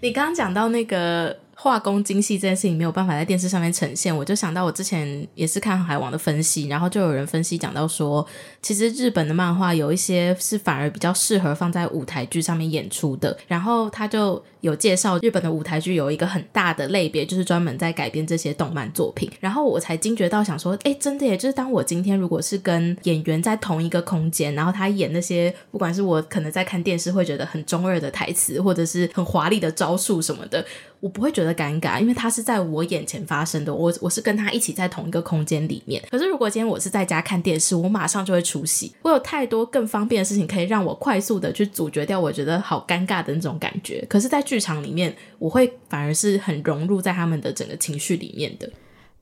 [0.00, 1.36] 你刚刚讲到那个。
[1.54, 8.26] 画工精细这件事情没有办法在电视上面呈现，我就想到我之前也是看海王的分析，然后就有人分析讲到说，
[8.60, 30.64] 其实日本的漫画有一些是反而比较适合放在舞台剧上面演出的，然后他就有介绍日本的舞台剧有一个很大的类别，就是专门在改编这些动漫作品，然后我才惊觉到想说，诶，真的耶，就是当我今天如果是跟演员在同一个空间，然后他演那些不管是我可能在看电视会觉得很中二的台词，或者是很华丽的招数什么的。
[31.00, 36.00] 我不会觉得尴尬，因为他是在我眼前发生的，我我是跟他一起在同一个空间里面。
[36.08, 38.92] 可是如果今天我是在家看电视，我马上就会出戏。
[39.02, 44.06] 我有太多更方便的事情可以让我快速的去阻绝掉我觉得好尴尬的那种感觉。
[44.08, 48.70] 可是，在剧场里面，我会反而是很融入在他们的整个情绪里面的。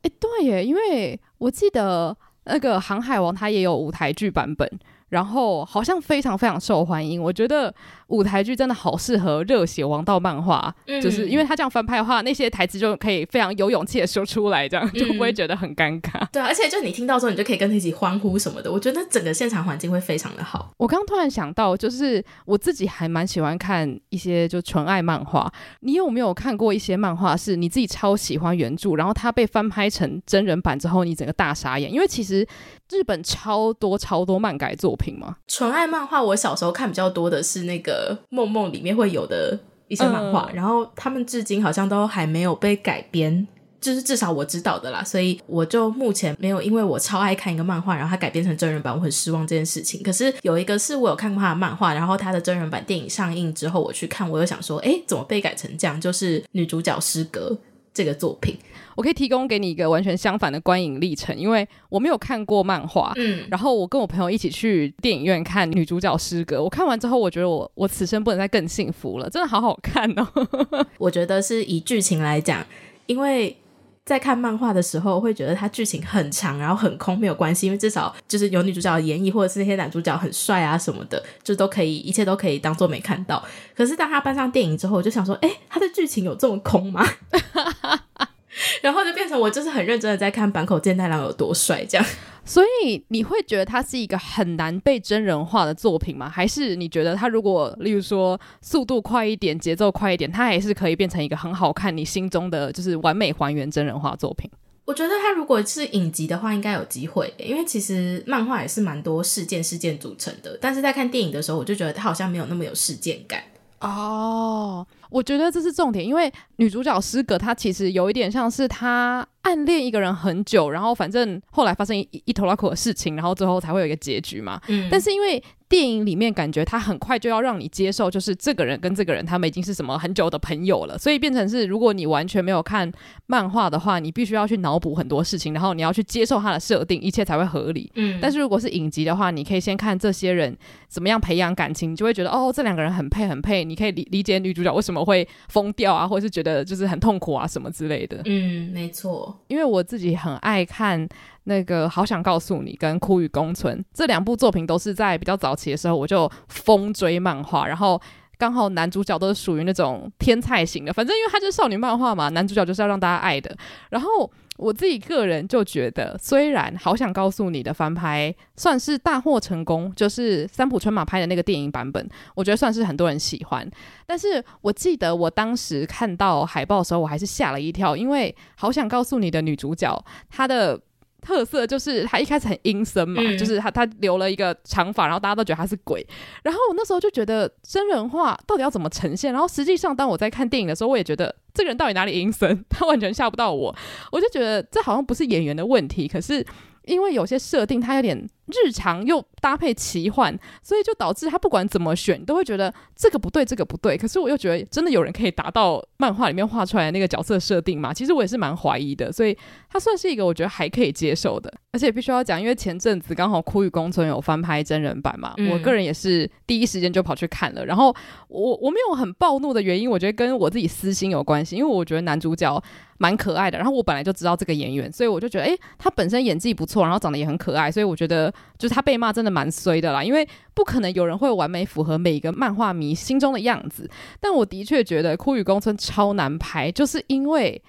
[0.03, 2.17] 诶，对耶，因为我记得
[2.47, 4.69] 那个《航海王》它也有舞台剧版本，
[5.11, 7.23] 然后好像非常非常受欢迎。
[7.23, 7.73] 我觉得。
[8.11, 16.21] 舞台剧真的好适合热血王道漫画，嗯，就是因为他这样翻拍的话，那些台词就可以非常有勇气的说出来，这样 就不会觉得很尴尬。
[16.21, 16.29] 嗯。
[16.33, 18.71] 对，而且就你听到之后，你就可以跟他一起欢呼什么的。
[18.71, 20.71] 我觉得整个现场环境会非常的好。
[20.77, 25.51] 我刚刚突然想到，就是我自己还蛮喜欢看一些就纯爱漫画。
[25.81, 31.93] 你有没有看过一些漫画是你自己超喜欢原著，然后它被翻拍成真人版之后，你整个大傻眼？
[31.93, 32.45] 因为其实
[32.91, 35.37] 日本超多超多漫改作品嘛。
[35.47, 38.00] 纯爱漫画，我小时候看比较多的是那个。
[38.29, 39.59] 梦梦里面会有的
[39.89, 43.47] 一些漫画，嗯，然后他们至今好像都还没有被改编，
[43.81, 45.03] 就是至少我知道的啦。
[45.03, 50.03] 所以我就目前没有，因为我超爱看一个漫画，然后它改编成真人版，我很失望这件事情。
[50.03, 56.01] 可是有一个是我有看过他的漫画，然后他的真人版电影上映之后，我去看，我又想说，哎，怎么被改成这样？
[56.01, 57.57] 就是女主角失格
[57.93, 58.57] 这个作品。
[58.97, 70.29] 我可以提供给你一个完全相反的观影历程，因为我没有看过漫画，嗯，然后我跟我朋友一起去电影院看女主角诗歌，我看完之后，我觉得我我此生不能再更幸福了，真的好好看哦。
[70.99, 72.67] 我觉得是以剧情来讲，
[73.07, 73.57] 因为
[74.05, 83.45] 在看漫画的时候会觉得它剧情很长，然后很空，没有关系，因为至少就是有女主角的演绎，或者是那些男主角很帅啊什么的，就都可以，一切都可以当做没看到。
[83.77, 87.07] 可是当他搬上电影之后，我就想说，哎，他的剧情有这么空吗？
[88.83, 92.07] 然后就变成我就是很认真的在看坂口健太郎有多帅这样，
[92.45, 96.29] 所以你会觉得他是一个很难被真人化的作品吗？
[96.29, 104.51] 还是你觉得他如果例如说速度快一点、节奏快一点，他还是可以变成一个很好看、你心中的就是完美还原真人化作品？
[104.87, 113.41] 我觉得他如果是影集的话，应该有机会，因为其实漫画也是蛮多事件事件组成的，但是在看电影的时候，我就觉得他好像没有那么有事件感。
[113.81, 124.61] 哦，我觉得这是重点，因为女主角失格，她其实有一点像是她暗恋一个人很久，然后反正后来发生一一头拉库的事情，然后最后才会有一个结局嘛。
[124.69, 125.43] 嗯，但是因为。
[125.71, 132.91] 电影里面感觉他很快就要让你接受，就是这个人跟这个人他们已经是什么很久的朋友了，所以变成是如果你完全没有看
[133.27, 137.89] 漫画的话，你必须要去脑补很多事情，然后你要去接受他的设定，一切才会合理。
[137.95, 148.21] 嗯，但是如果是影集的话，你可以先看这些人怎么样培养感情，你就会觉得哦，这两个人很配很配，你可以理理解女主角为什么会疯掉啊，或者是觉得就是很痛苦啊什么之类的。
[148.25, 151.09] 嗯，没错，因为我自己很爱看。
[151.45, 158.01] 那个好想告诉你，跟枯雨宫存这两部作品都是在比较早期的时候我就疯追漫画，然后
[158.37, 163.57] 刚好男主角都是属于那种天菜型的，反正因为他就是少女漫画嘛，男主角就是要让大家爱的，
[163.89, 164.31] 然后。
[164.61, 173.69] 我自己个人就觉得，虽然好想告诉你的翻拍算是大获成功，就是三浦春马拍的那个电影版本，我觉得算是很多人喜欢。
[174.07, 180.81] 但是我记得我当时看到海报的时候，我还是吓了一跳，因为好想告诉你的女主角，她的。
[181.21, 186.07] 特色就是他一开始很阴森嘛，嗯、就是他他留了一个长发，然后大家都觉得他是鬼。
[186.43, 189.33] 然后我那时候就觉得真人化到底要怎么呈现？
[189.33, 192.63] 然后实际上当我在看电影的时候，我也觉得这个人到底哪里阴森？
[192.69, 193.75] 他完全吓不到我。
[194.11, 196.45] 我就觉得这好像不是演员的问题，可是
[196.85, 198.29] 因为有些设定他有点。
[198.51, 203.97] 日常又搭配奇幻，所以就导致他不管怎么选，你都会觉得这个不对，这个不对。
[203.97, 207.95] 可是我又觉得，真的有人可以达到漫画里面画出来的那个角色设定嘛？
[207.95, 209.11] 其实我也是蛮怀疑的。
[209.13, 209.37] 所以
[209.69, 211.53] 它算是一个我觉得还可以接受的。
[211.73, 217.65] 而且必须要讲，因为前阵子刚好《枯雨宫村》有翻拍真人版嘛，嗯、我个人也是第一时间就跑去看了。
[217.65, 217.95] 然后
[218.29, 222.61] 我我没有很暴怒的原因，我觉得跟我自己私心有关系，因为我觉得男主角
[222.99, 223.57] 蛮可爱的。
[223.57, 228.33] 然后我本来就知道这个演员，所以我就觉得，诶，他本身演技不错，然后长得也很可爱，所以我觉得。
[228.59, 233.89] 就是他被骂真的蛮衰的啦，因为不可能有人会完美符合每一个漫画迷心中的样子。
[234.21, 237.63] 但我的确觉得《枯雨宫村》超难拍，就是因为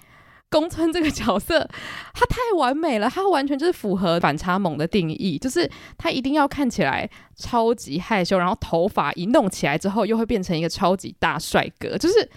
[0.50, 1.68] 宫村这个角色
[2.12, 12.28] 他太完美了，他完全就是符合反差萌的定义，就是他一定要看起来超级害羞，然后头发一弄起来之后又会变成一个超级大帅哥，就是。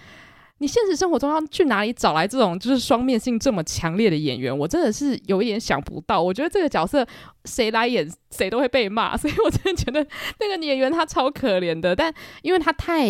[0.58, 4.56] 你现实生活中要去哪里找来这种就是双面性这么强烈的演员？
[4.56, 6.22] 我真的是有一点想不到。
[6.22, 7.06] 我觉得这个角色
[7.44, 10.06] 谁来演谁都会被骂，所以我真的觉得
[10.40, 11.94] 那个演员他超可怜的。
[11.94, 13.06] 但因为他太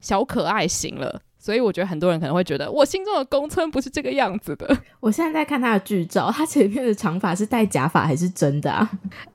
[0.00, 4.76] 小可爱型了，所以我觉得很多人可能会觉得我心中的宫村不是这个样子的。
[5.00, 8.90] 我现在在看他的剧照，他前面的长发是戴假发还是真的啊？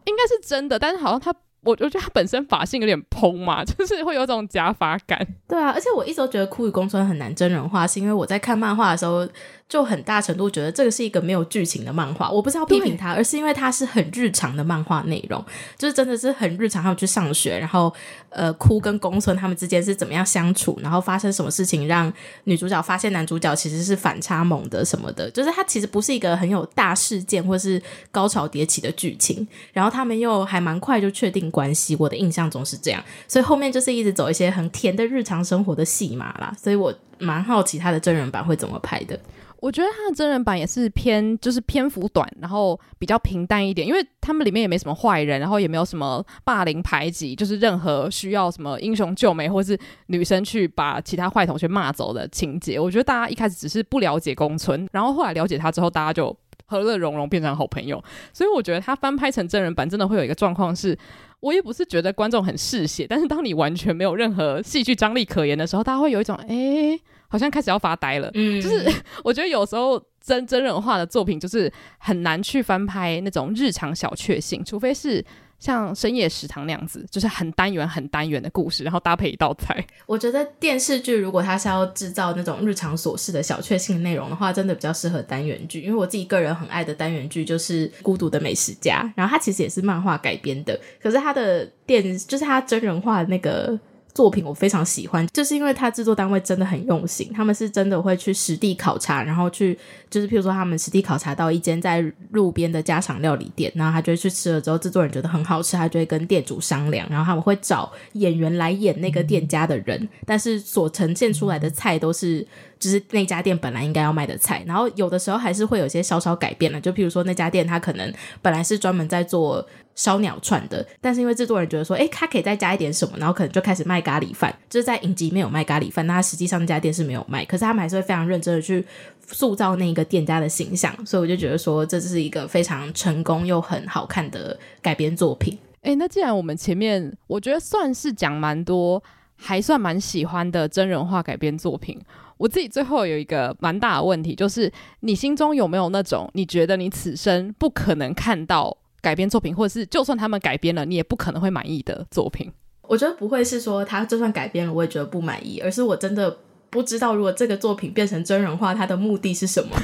[0.05, 1.33] 应该是真的，但是好像他。
[1.63, 5.25] 我我觉得他本身发型有点蓬嘛， 就是会有种假发感。
[5.47, 9.27] 对啊，而且我一直都觉得《枯雨宫村》很难真人化，是因为我在看漫画的时候。
[9.67, 15.43] 就很大程度觉得这个是一个没有剧情的漫画，我不是要批评他，而是因为它是很日常的漫画内容，
[15.75, 16.83] 就是真的是很日常。
[16.83, 17.91] 他们去上学，然后
[18.29, 22.11] 呃，哭跟公孙他们之间是怎么样相处，然后发生什么事情让
[22.43, 39.17] 女主角发现男主角其实是反差萌的什么的，就是它其实不是一个很有大事件或是高潮迭起的剧情，然后他们又还蛮快就确定关系，我的印象中是这样，所以后面就是一直走一些很甜的日常生活的戏码啦，所以我蛮好奇他的真人版会怎么拍的。
[39.63, 52.77] 我觉得他的真人版也是偏，就是篇幅短，然后比较平淡一点，因为他们里面也没什么坏人，然后也没有什么霸凌排挤，就是任何需要什么英雄救美或是女生去把其他坏同学骂走的情节。
[52.77, 58.03] 我觉得大家一开始只是不了解宫村，然后后来了解他之后，大家就和乐融融变成好朋友。
[58.33, 60.97] 所以我觉得他翻拍成真人版，真的会有一个状况是，
[61.39, 66.99] 我也不是觉得观众很嗜血，但是当你完全没有任何戏剧张力可言的时候，大家会有一种诶。
[67.33, 68.87] 好像开始要发呆了，嗯，就是
[69.25, 75.25] 我觉得有时候真真人化的作品就是很难去翻拍那种日常小确幸，除非是
[75.57, 79.83] 像深夜食堂那样子，就是很单元很单元的故事，然后搭配一道菜。
[80.05, 85.81] 我觉得电视剧如果它是要制造那种日常琐事的小确幸内容的话，真的比较适合单元剧。
[85.81, 93.79] 因为我自己个人很爱的单元剧就是《孤独的美食家》，然后它其实也是漫画改编的，可是它的电就是它真人化的那个。
[94.13, 99.77] 作品我非常喜欢，就是因为他制作单位真的很用心，他们是真的会去实地考察，然后去
[100.09, 112.47] 就是譬如说他们实地考察到一间在路边的家常料理店，然后他就会去吃了之后，制作人觉得很好吃，他就会跟店主商量，然后他们会找演员来演那个店家的人，但是所呈现出来的菜都是。
[112.79, 116.81] 就是那家店本来应该要卖的菜，然后有的时候还是会有些稍稍改变了。
[116.81, 124.53] 就譬如说那家店，他可能本来是专门在做烧鸟串的，但是因为制作人觉得说，诶，他可以再加一点什么，然后可能就开始卖咖喱饭。
[124.69, 128.85] 就是在影集没有卖咖喱饭，那实际上那家店是没有卖，可是他们还是会非常认真的去
[129.27, 130.93] 塑造那个店家的形象。
[131.05, 135.57] 所以我就觉得说，这是一个非常成功又很好看的改编作品。
[135.83, 139.03] 诶，那既然我们前面我觉得算是讲蛮多，
[139.35, 141.99] 还算蛮喜欢的真人化改编作品。
[142.37, 152.51] 我自己最后有一个蛮大的问题，就是你心中有没有那种你觉得你此生不可能看到改编作品，或者是就算他们改编了，你也不可能会满意的作品？
[152.83, 159.77] 我觉得不会是说他就算改编了，我也觉得不满意，而是我真的不知道如果这个作品变成真人化，它的目的是什么？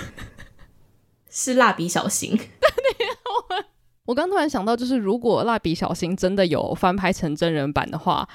[1.29, 2.37] 是蜡笔小新？
[4.05, 8.27] 我刚突然想到，就是如果蜡笔小新真的有翻拍成真人版的话。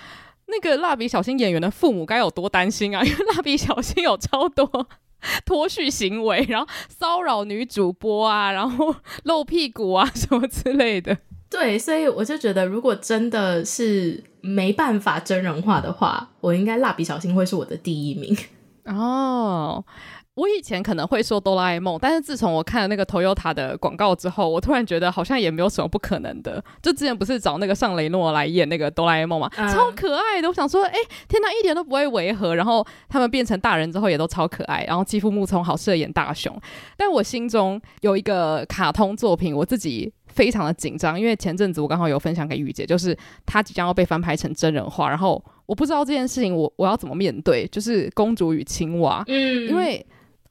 [0.55, 3.03] 那个蜡笔小新演员的父母该有多担心啊！
[3.05, 4.87] 因为蜡笔小新有超多
[5.45, 11.16] 脱序行为，然后骚扰女主播啊，然后露屁股啊什么之类的。
[11.51, 18.37] 对，所以我就觉得，如果真的是没办法真人化的话，我应该蜡笔小新会是我的第一名
[18.85, 19.85] 哦。
[20.35, 26.62] 我以前可能会说哆啦 A 梦，但是自从我看了那个 Toyota 的广告之后，我突然觉得好像也没有什么不可能的。
[26.82, 30.49] 就之前不是找那个尚雷诺来演那个哆啦 A 梦嘛，嗯、超可爱的。
[30.49, 32.57] 我想说，哎、欸，天哪，一点都不会违和。
[32.57, 34.85] 然后他们变成大人之后也都超可爱。
[34.89, 36.61] 然后肌肤木聪好适合演大雄。
[36.97, 43.16] 但我心中有一个卡通作品，我自己非常的紧张，因为前阵子我刚好有分享给玉姐，就是
[43.47, 50.05] 她即将要被翻拍成真人化，然后我不知道这件事情我我要怎么面对，就是《公主与青蛙》，嗯，因为。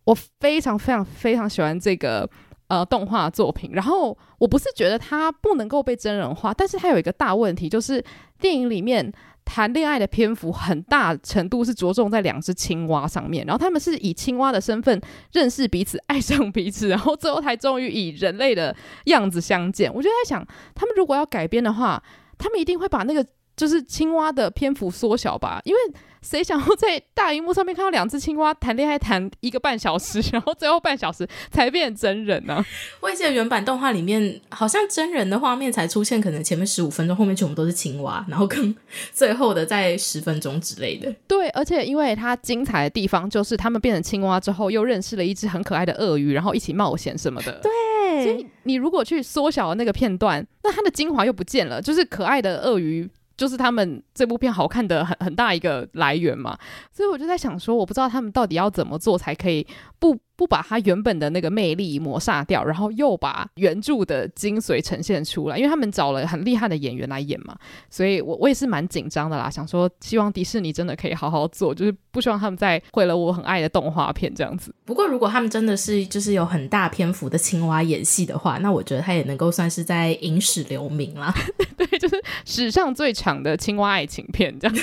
[0.05, 2.29] 我非常非常非常喜欢这个
[2.67, 8.03] 呃动画作品，然后我不是觉得它不能够被真人化，但是它有一个大问题，就是
[8.39, 9.11] 电影里面
[9.45, 14.99] 谈恋爱的篇幅很大程度是着重在两只青蛙上面，然后他们是以青蛙的身份
[15.33, 18.75] 认识彼此，爱上彼此， 然后最后才终于以人类的
[19.05, 19.93] 样子相见。
[19.93, 22.01] 我就在想，他们如果要改编的话，
[22.37, 23.25] 他们一定会把那个
[23.55, 25.79] 就是青蛙的篇幅缩小吧，因为。
[26.23, 32.65] 谁想要在大荧幕上面看到两只青蛙谈恋爱谈一个半小时， 然后最后半小时才变真人呢？
[33.01, 38.73] 我记得原版动画里面好像真人的画面才出现，可能前面十五分钟，后面全部都是青蛙，然后跟
[39.11, 41.13] 最后的在十分钟之类的。
[41.27, 47.59] 对，而且因为它精彩的地方就是他们变成青蛙之后，又认识了一只很可爱的鳄鱼，然后一起冒险什么的。
[47.61, 53.09] 对，所以你如果去缩小了那个片段，那它的精华又不见了，就是可爱的鳄鱼。
[53.35, 56.57] 就是他们这部片好看的很很大一个来源嘛，
[56.91, 59.65] 所以我就在想说，我不知道他们到底要怎么做才可以
[59.99, 65.57] 不不把它原本的那个魅力抹杀掉，然后又把原著的精髓呈现出来。
[65.57, 67.55] 因为他们找了很厉害的演员来演嘛，
[67.89, 69.49] 所以我我也是蛮紧张的啦。
[69.49, 74.75] 想说，希望迪士尼真的可以好好做，就是不希望他们再毁了我很爱的动画片这样子。
[74.83, 81.33] 不过，如果他们真的是就是有很大篇幅的青蛙演戏的话，那我觉得他也能够算是在影史留名啦。
[81.77, 84.75] 对，就是史上最长的青蛙爱情片这样。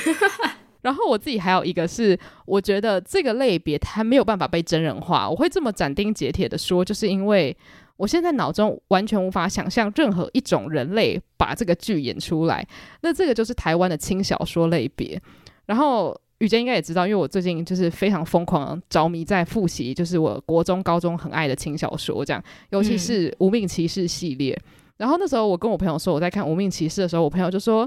[0.82, 5.28] 然后我自己还有一个是，我觉得这个类别它没有办法被真人化。
[5.28, 7.54] 我会这么斩钉截铁的说，就是因为
[7.96, 12.66] 我现在脑中完全无法想象任何一种人类把这个剧演出来。
[13.02, 15.20] 那这个就是台湾的轻小说类别。
[15.66, 24.58] 然后雨洁应该也知道，因为我最近就是非常疯狂着迷在复习，就是我国中、高中很爱的轻小说，这样，尤其是《无命骑士》系列。
[24.96, 27.86] 然后那时候我跟我朋友说我在看《无命骑士》的时候，我朋友就说。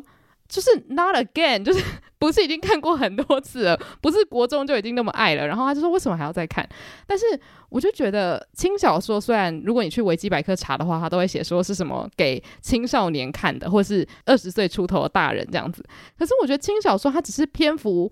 [0.54, 1.84] 就是 not again，就是
[2.20, 5.48] 不是已经看过很多次了，不是国中就已经那么爱了。
[5.48, 6.68] 然后他就说为什么还要再看？
[7.08, 7.26] 但是
[7.70, 15.84] 我就觉得轻小说虽然如果你去维基百科查的话，他都会写说是什么给青少年看的，或是二十岁出头的大人这样子。
[16.20, 18.12] 可是我觉得轻小说它只是篇幅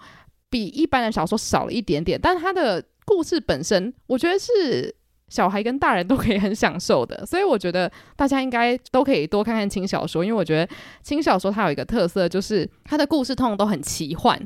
[0.49, 4.95] 比一般的小说少了一点点，但它的故事本身，我觉得是。
[5.31, 14.37] 小孩跟大人都可以很享受的， 所以我觉得大家应该都可以多看看轻小说，因为我觉得轻小说它有一个特色，就是它的故事通常都很奇幻，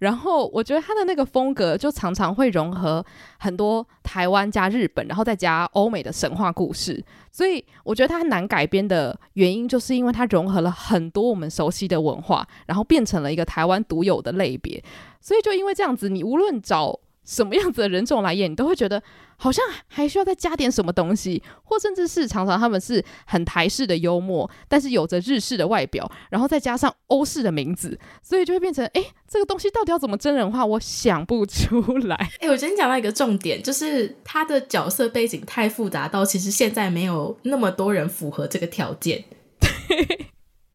[0.00, 3.02] 然后我觉得它的那个风格就常常会融合
[3.38, 14.84] 很多台湾加日本，然后再加欧美的神话故事，所以我觉得它难改编的原因，就是因为它融合了很多我们熟悉的文化，然后变成了一个台湾独有的类别，
[15.22, 19.02] 所以就因为这样子，你无论找什么样子的人种来演，你都会觉得
[19.36, 30.64] 好像还需要再加点什么东西，或甚至是常常他们是很台式的幽默，但是有着日式的外表，然后再加上欧式的名字，所以就会变成哎，这个东西到底要怎么真人化？
[30.64, 32.16] 我想不出来。
[32.40, 39.24] 哎，我今天讲到一个重点，就是他的角色背景太复杂到，其实现在没有那么多人符合这个条件。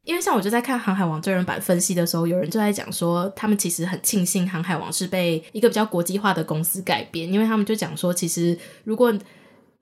[0.10, 9.14] 因为像我就在看《航海王》真人版分析的时候，有人就在讲说，他们其实很庆幸《航海王》是被一个比较国际化的公司改编，因为他们就讲说，其实如果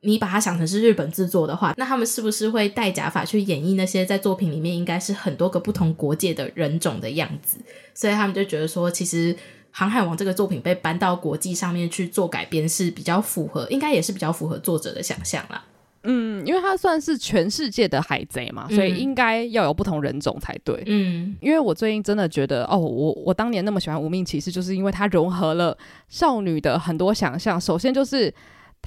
[0.01, 7.57] 你把它想成是日本制作的话，那他们是不是会戴假发去演绎那些在作品里面应该是很多个不同国界的人种的样子？
[7.93, 9.33] 所以他们就觉得说，其实
[9.71, 15.63] 《航海王》这个作品被搬到国际上面去做改编是比较符合，应该也是比较符合作者的想象啦。
[16.07, 20.81] 嗯，因为他算是全世界的海贼嘛，所以应该要有不同人种才对。
[20.87, 25.77] 嗯，因为我最近真的觉得，哦，我我当年那么喜欢《无名骑士》，就是因为它融合了
[26.09, 27.61] 少女的很多想象。
[27.61, 28.33] 首先就是。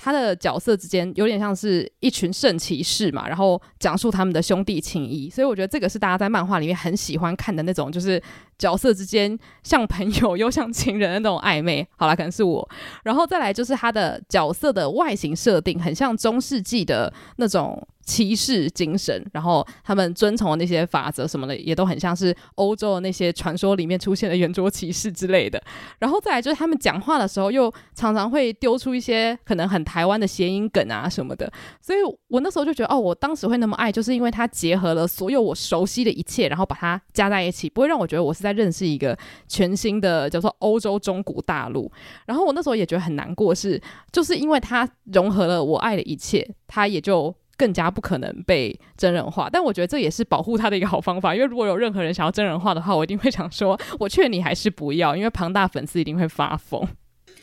[0.03, 8.21] 他的角色之间有点像是一群圣骑士嘛，然后讲述他们的兄弟情谊，所以我觉得这个是大家在漫画里面很喜欢看的那种，就是
[8.59, 11.87] 角色之间像朋友又像情人的那种暧昧。
[11.97, 12.67] 好啦，可能是我，
[13.05, 17.87] 然后再来就是他的角色的外形设定很像中世纪的那种。
[18.11, 25.63] 骑士精神，然后他们遵从的那些法则什么的，也都很像是欧洲的那些传说里面出现的圆桌骑士之类的。
[26.01, 31.49] 然后再来就是他们讲话的时候，又常常会丢出一些可能很台湾的谐音梗啊什么的。
[31.81, 41.89] 所以我那时候就觉得，哦，我当时会那么爱，就是因为它结合了所有我熟悉的一切，然后把它加在一起，不会让我觉得我是在认识一个全新的叫做欧洲中古大陆。
[42.27, 47.33] 然后我那时候也觉得很难过是，是就是因为它融合了我爱的一切，它也就。
[47.61, 51.35] 更加不可能被真人化，但我觉得这也是保护他的一个好方法。
[51.35, 56.89] 因为如果有任何人想要真人化的话，我一定会想说，我劝你还是不要，因为庞大粉丝一定会发疯。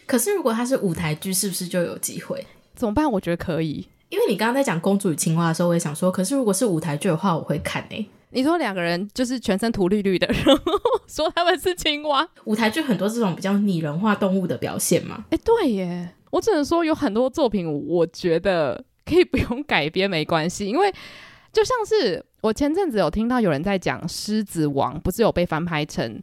[0.08, 2.44] 可是如果他是舞台剧，是不是就有机会？
[2.74, 3.12] 怎么办？
[3.12, 8.08] 我觉得可以，因为你刚刚在讲《公主与青蛙》的时候，我也想说，可是如果是舞台剧的话，我会看诶、欸。
[8.32, 10.74] 你说两个人就是全身涂绿绿的，然后
[11.08, 15.26] 说他们是青蛙， 舞台剧很多这种比较拟人化动物的表现嘛？
[15.30, 18.84] 哎，对耶，我只能说有很多作品，我觉得。
[19.08, 20.94] 可以不用改编没关系，因为
[21.54, 26.22] 就像是我前阵子有听到有人在讲《狮子王》，不是有被翻拍成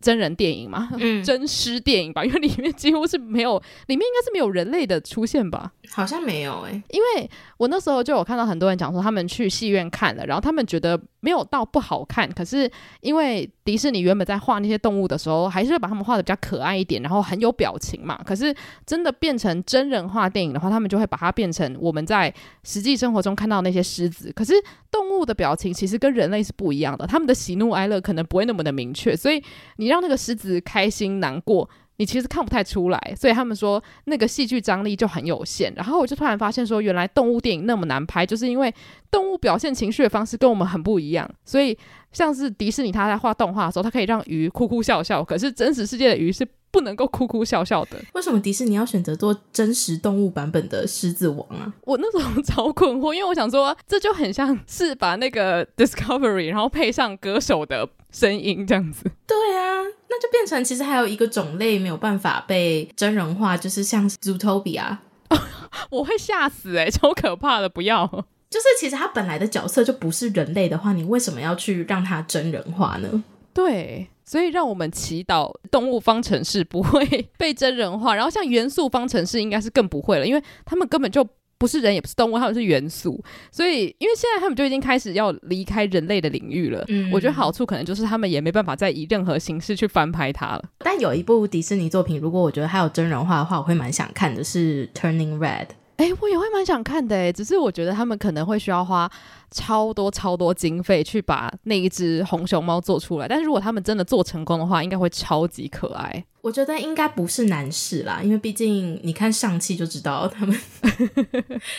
[0.00, 0.90] 真人电影吗？
[0.98, 5.72] 嗯， 真狮电影吧，因为里面几乎是没有，里面应该是没有人类的出现吧？
[5.90, 12.70] 好像没有哎、欸，因为我那时候就有看到很多人讲说他们去戏院看了，然后他们觉得没有到不好看，可是
[13.00, 18.20] 因为迪士尼原本在画那些动物的时候，还是会把他们画得比较可爱一点，然后很有表情嘛。
[18.24, 18.54] 可是
[18.86, 22.32] 真的变成真人化电影的话，他们就会把它变成我们在
[22.62, 24.52] 实际生活中看到那些狮子，可是
[24.90, 29.42] 动物的表情其实跟人类是不一样的，他们的喜怒哀乐可能不会那么的明确，所以
[29.76, 31.68] 你让那个狮子开心难过。
[31.98, 35.72] 你其实看不太出来，所以他们说那个戏剧张力就很有限。
[35.76, 38.72] 然后我就突然发现说，原来动物电影那么难拍，就是因为
[39.10, 41.28] 动物表现情绪的方式跟我们很不一样。
[41.44, 41.76] 所以
[42.12, 47.98] 像是迪士尼他在画动画的时候，他可以让鱼哭哭笑笑，可是真实世界的鱼是不能够哭哭笑笑的。
[48.14, 51.72] 为什么迪士尼要选择做真实动物版本的狮子王啊？
[51.82, 59.04] 我那时候超困惑，因为我想说，这就很像是把那个 Discovery，然后配上歌手的声音这样子。
[59.26, 59.78] 对啊。
[60.10, 64.96] 那就变成其实还有一个种类没有办法被真人化，就是像 Zootopia，
[65.90, 67.68] 我会吓死哎、欸，超可怕的！
[67.68, 68.06] 不要，
[68.48, 73.22] 就是其实他本来的角色就不是人类的话，你为什么要去让他真人化呢？
[73.52, 77.04] 对，所以让我们祈祷动物方程式不会
[77.38, 81.26] 被真人化，然后像元素方程式应该是更不会了，因为他们根本就。
[81.60, 83.20] 不是人，也不是动物，他们是元素。
[83.50, 86.84] 所以，因为现在他们就已经开始要离开人类的领域了。
[86.86, 90.62] 嗯，我觉得好处可能就是他们也没办法再以任何形式去翻拍它了。
[90.78, 95.66] 但有一部迪士尼作品，如果我觉得还有真人化的话，我会蛮想看的，是《Turning Red》。
[95.96, 99.10] 哎，我也会蛮想看的，哎，只是我觉得他们可能会需要花
[99.50, 103.28] 超多超多经费去把那一只红熊猫做出来。
[103.28, 106.24] 但是如果他们真的做成功的话，应该会超级可爱。
[106.40, 110.56] 我觉得应该不是难事啦，因为毕竟你看上汽就知道 他们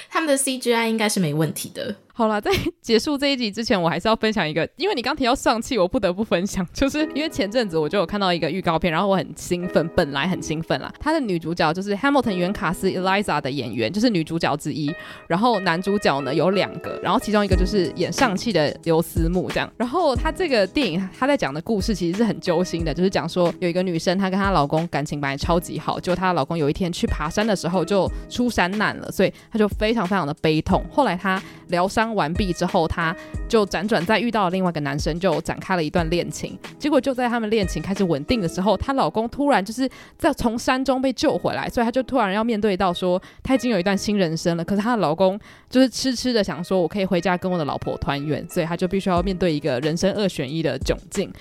[0.09, 1.95] 他们的 CGI 应该是没问题的。
[2.11, 2.51] 好了，在
[2.81, 10.93] 结束这一集之前，我还是要分享一个，因为你刚提到上汽，我不得不分享，就是因为前阵子我就有看到一个预告片，然后我很兴奋，本来很兴奋啦。
[10.99, 14.93] 他的女主角就是 Hamilton 原卡斯 Eliza 的演员，就是女主角之一。
[15.27, 19.69] 然后男主角呢有两个，然后其中一个就是演上气的刘思慕这样。
[19.75, 30.81] 然后他这个电影他在讲的故事其实是很揪心的，就是讲说有一个女生，她跟她老公感情本来超级好，就她老公有一天去爬山的时候就出山难了，所以她就非常非常的悲痛。
[30.89, 32.13] 后来她疗伤。
[32.13, 33.15] 完毕之后，她
[33.47, 36.57] 就辗转再遇到了另外一个男生，就展开了一段恋情。
[36.77, 44.63] 结果就在他们恋情开始稳定的时候，她老公突然就是在从山中被救回来，所以她就突然要面对到说，她已经有一段新人生了。
[44.63, 45.39] 可是她的老公
[45.69, 51.31] 就是痴痴的想说，我可以回家跟我的老婆团圆，所以她就必须要面对一个人生二选一的窘境。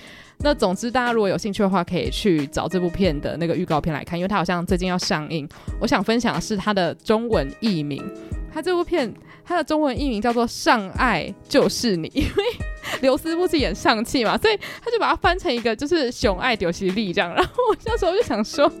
[0.41, 5.45] 那总之，大家如果有兴趣的话，可以去找这部片的那个预告片来看，因为它好像最近要上映。
[5.81, 8.01] 我想分享的是它的中文译名，
[8.53, 9.13] 它这部片。
[9.49, 12.43] 它的中文译名叫做《上爱就是你》， 因为
[13.01, 17.33] 刘思慕是演上气嘛，所以他就把它翻成一个就是“熊爱丢西利”这样。
[17.33, 18.71] 然后我那时候就想说，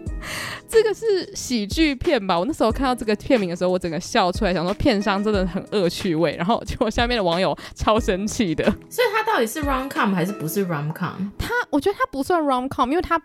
[0.67, 2.37] 这个是喜剧片吧？
[2.37, 6.35] 我那时候看到这个片名的时候，我整个笑出来，想说片商真的很恶趣味。
[6.35, 8.63] 然后结果下面的网友超生气的。
[8.91, 11.29] 所以它到底是 rom com 还是不是 rom com？
[11.39, 13.19] 他我觉得他不算 rom com，因为它。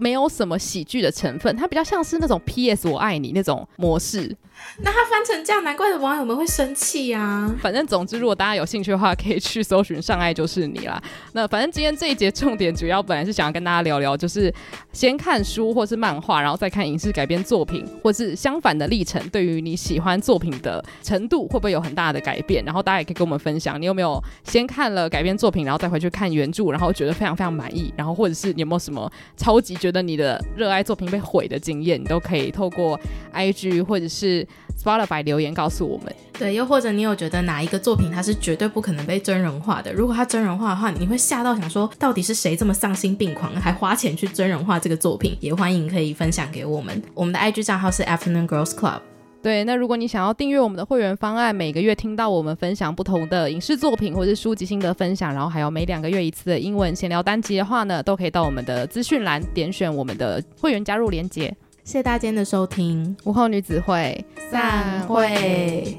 [0.00, 2.88] 没有什么喜剧的成分，它比较像是那种 P.S.
[2.88, 4.36] 我爱你那种模式。
[4.82, 7.54] 那它翻成这样，难怪的网友们会生气呀、啊。
[7.62, 11.02] 反正总之，如果大家有兴趣的话，可以去搜寻《上爱就是你》啦。
[11.32, 14.52] 那反正今天这一节重点主要本来是想要跟大家聊聊，就是
[14.92, 22.62] 先看书或是漫画，然后再看影视改编作品，或是相反的历程，对于你喜欢作品的程度会不会有很大的改变？
[22.62, 32.98] 然后大家也可以跟我们分享，你有没有先看了改编作品，然后再回去看原著，然后觉得非常非常满意，然后或者是你有没有什么超级觉觉得你的热爱作品被毁的经验，你都可以透过
[33.34, 34.46] IG 或者是。
[34.82, 36.06] Spotify 留言告诉我们，
[36.38, 39.92] 对，又或者你有觉得哪一个作品它是绝对不可能被真人化的？
[39.92, 45.36] 如果它真人化的话，你会吓到想说，到底是谁这么丧心病狂，还花钱去真人化这个作品？
[45.40, 47.02] 也欢迎可以分享给我们。
[47.12, 49.00] 我们的 IG 账号是 Afternoon Girls Club。
[49.42, 61.48] 对，那如果你想要订阅我们的会员方案，每个月听到我们分享不同的影视作品或是书籍心得分享，然后还有每两个月一次的英文闲聊单集的话呢，都可以到我们的资讯栏点选我们的会员加入连接。
[61.84, 65.96] 谢谢大家今天的收听，午后女子会散会。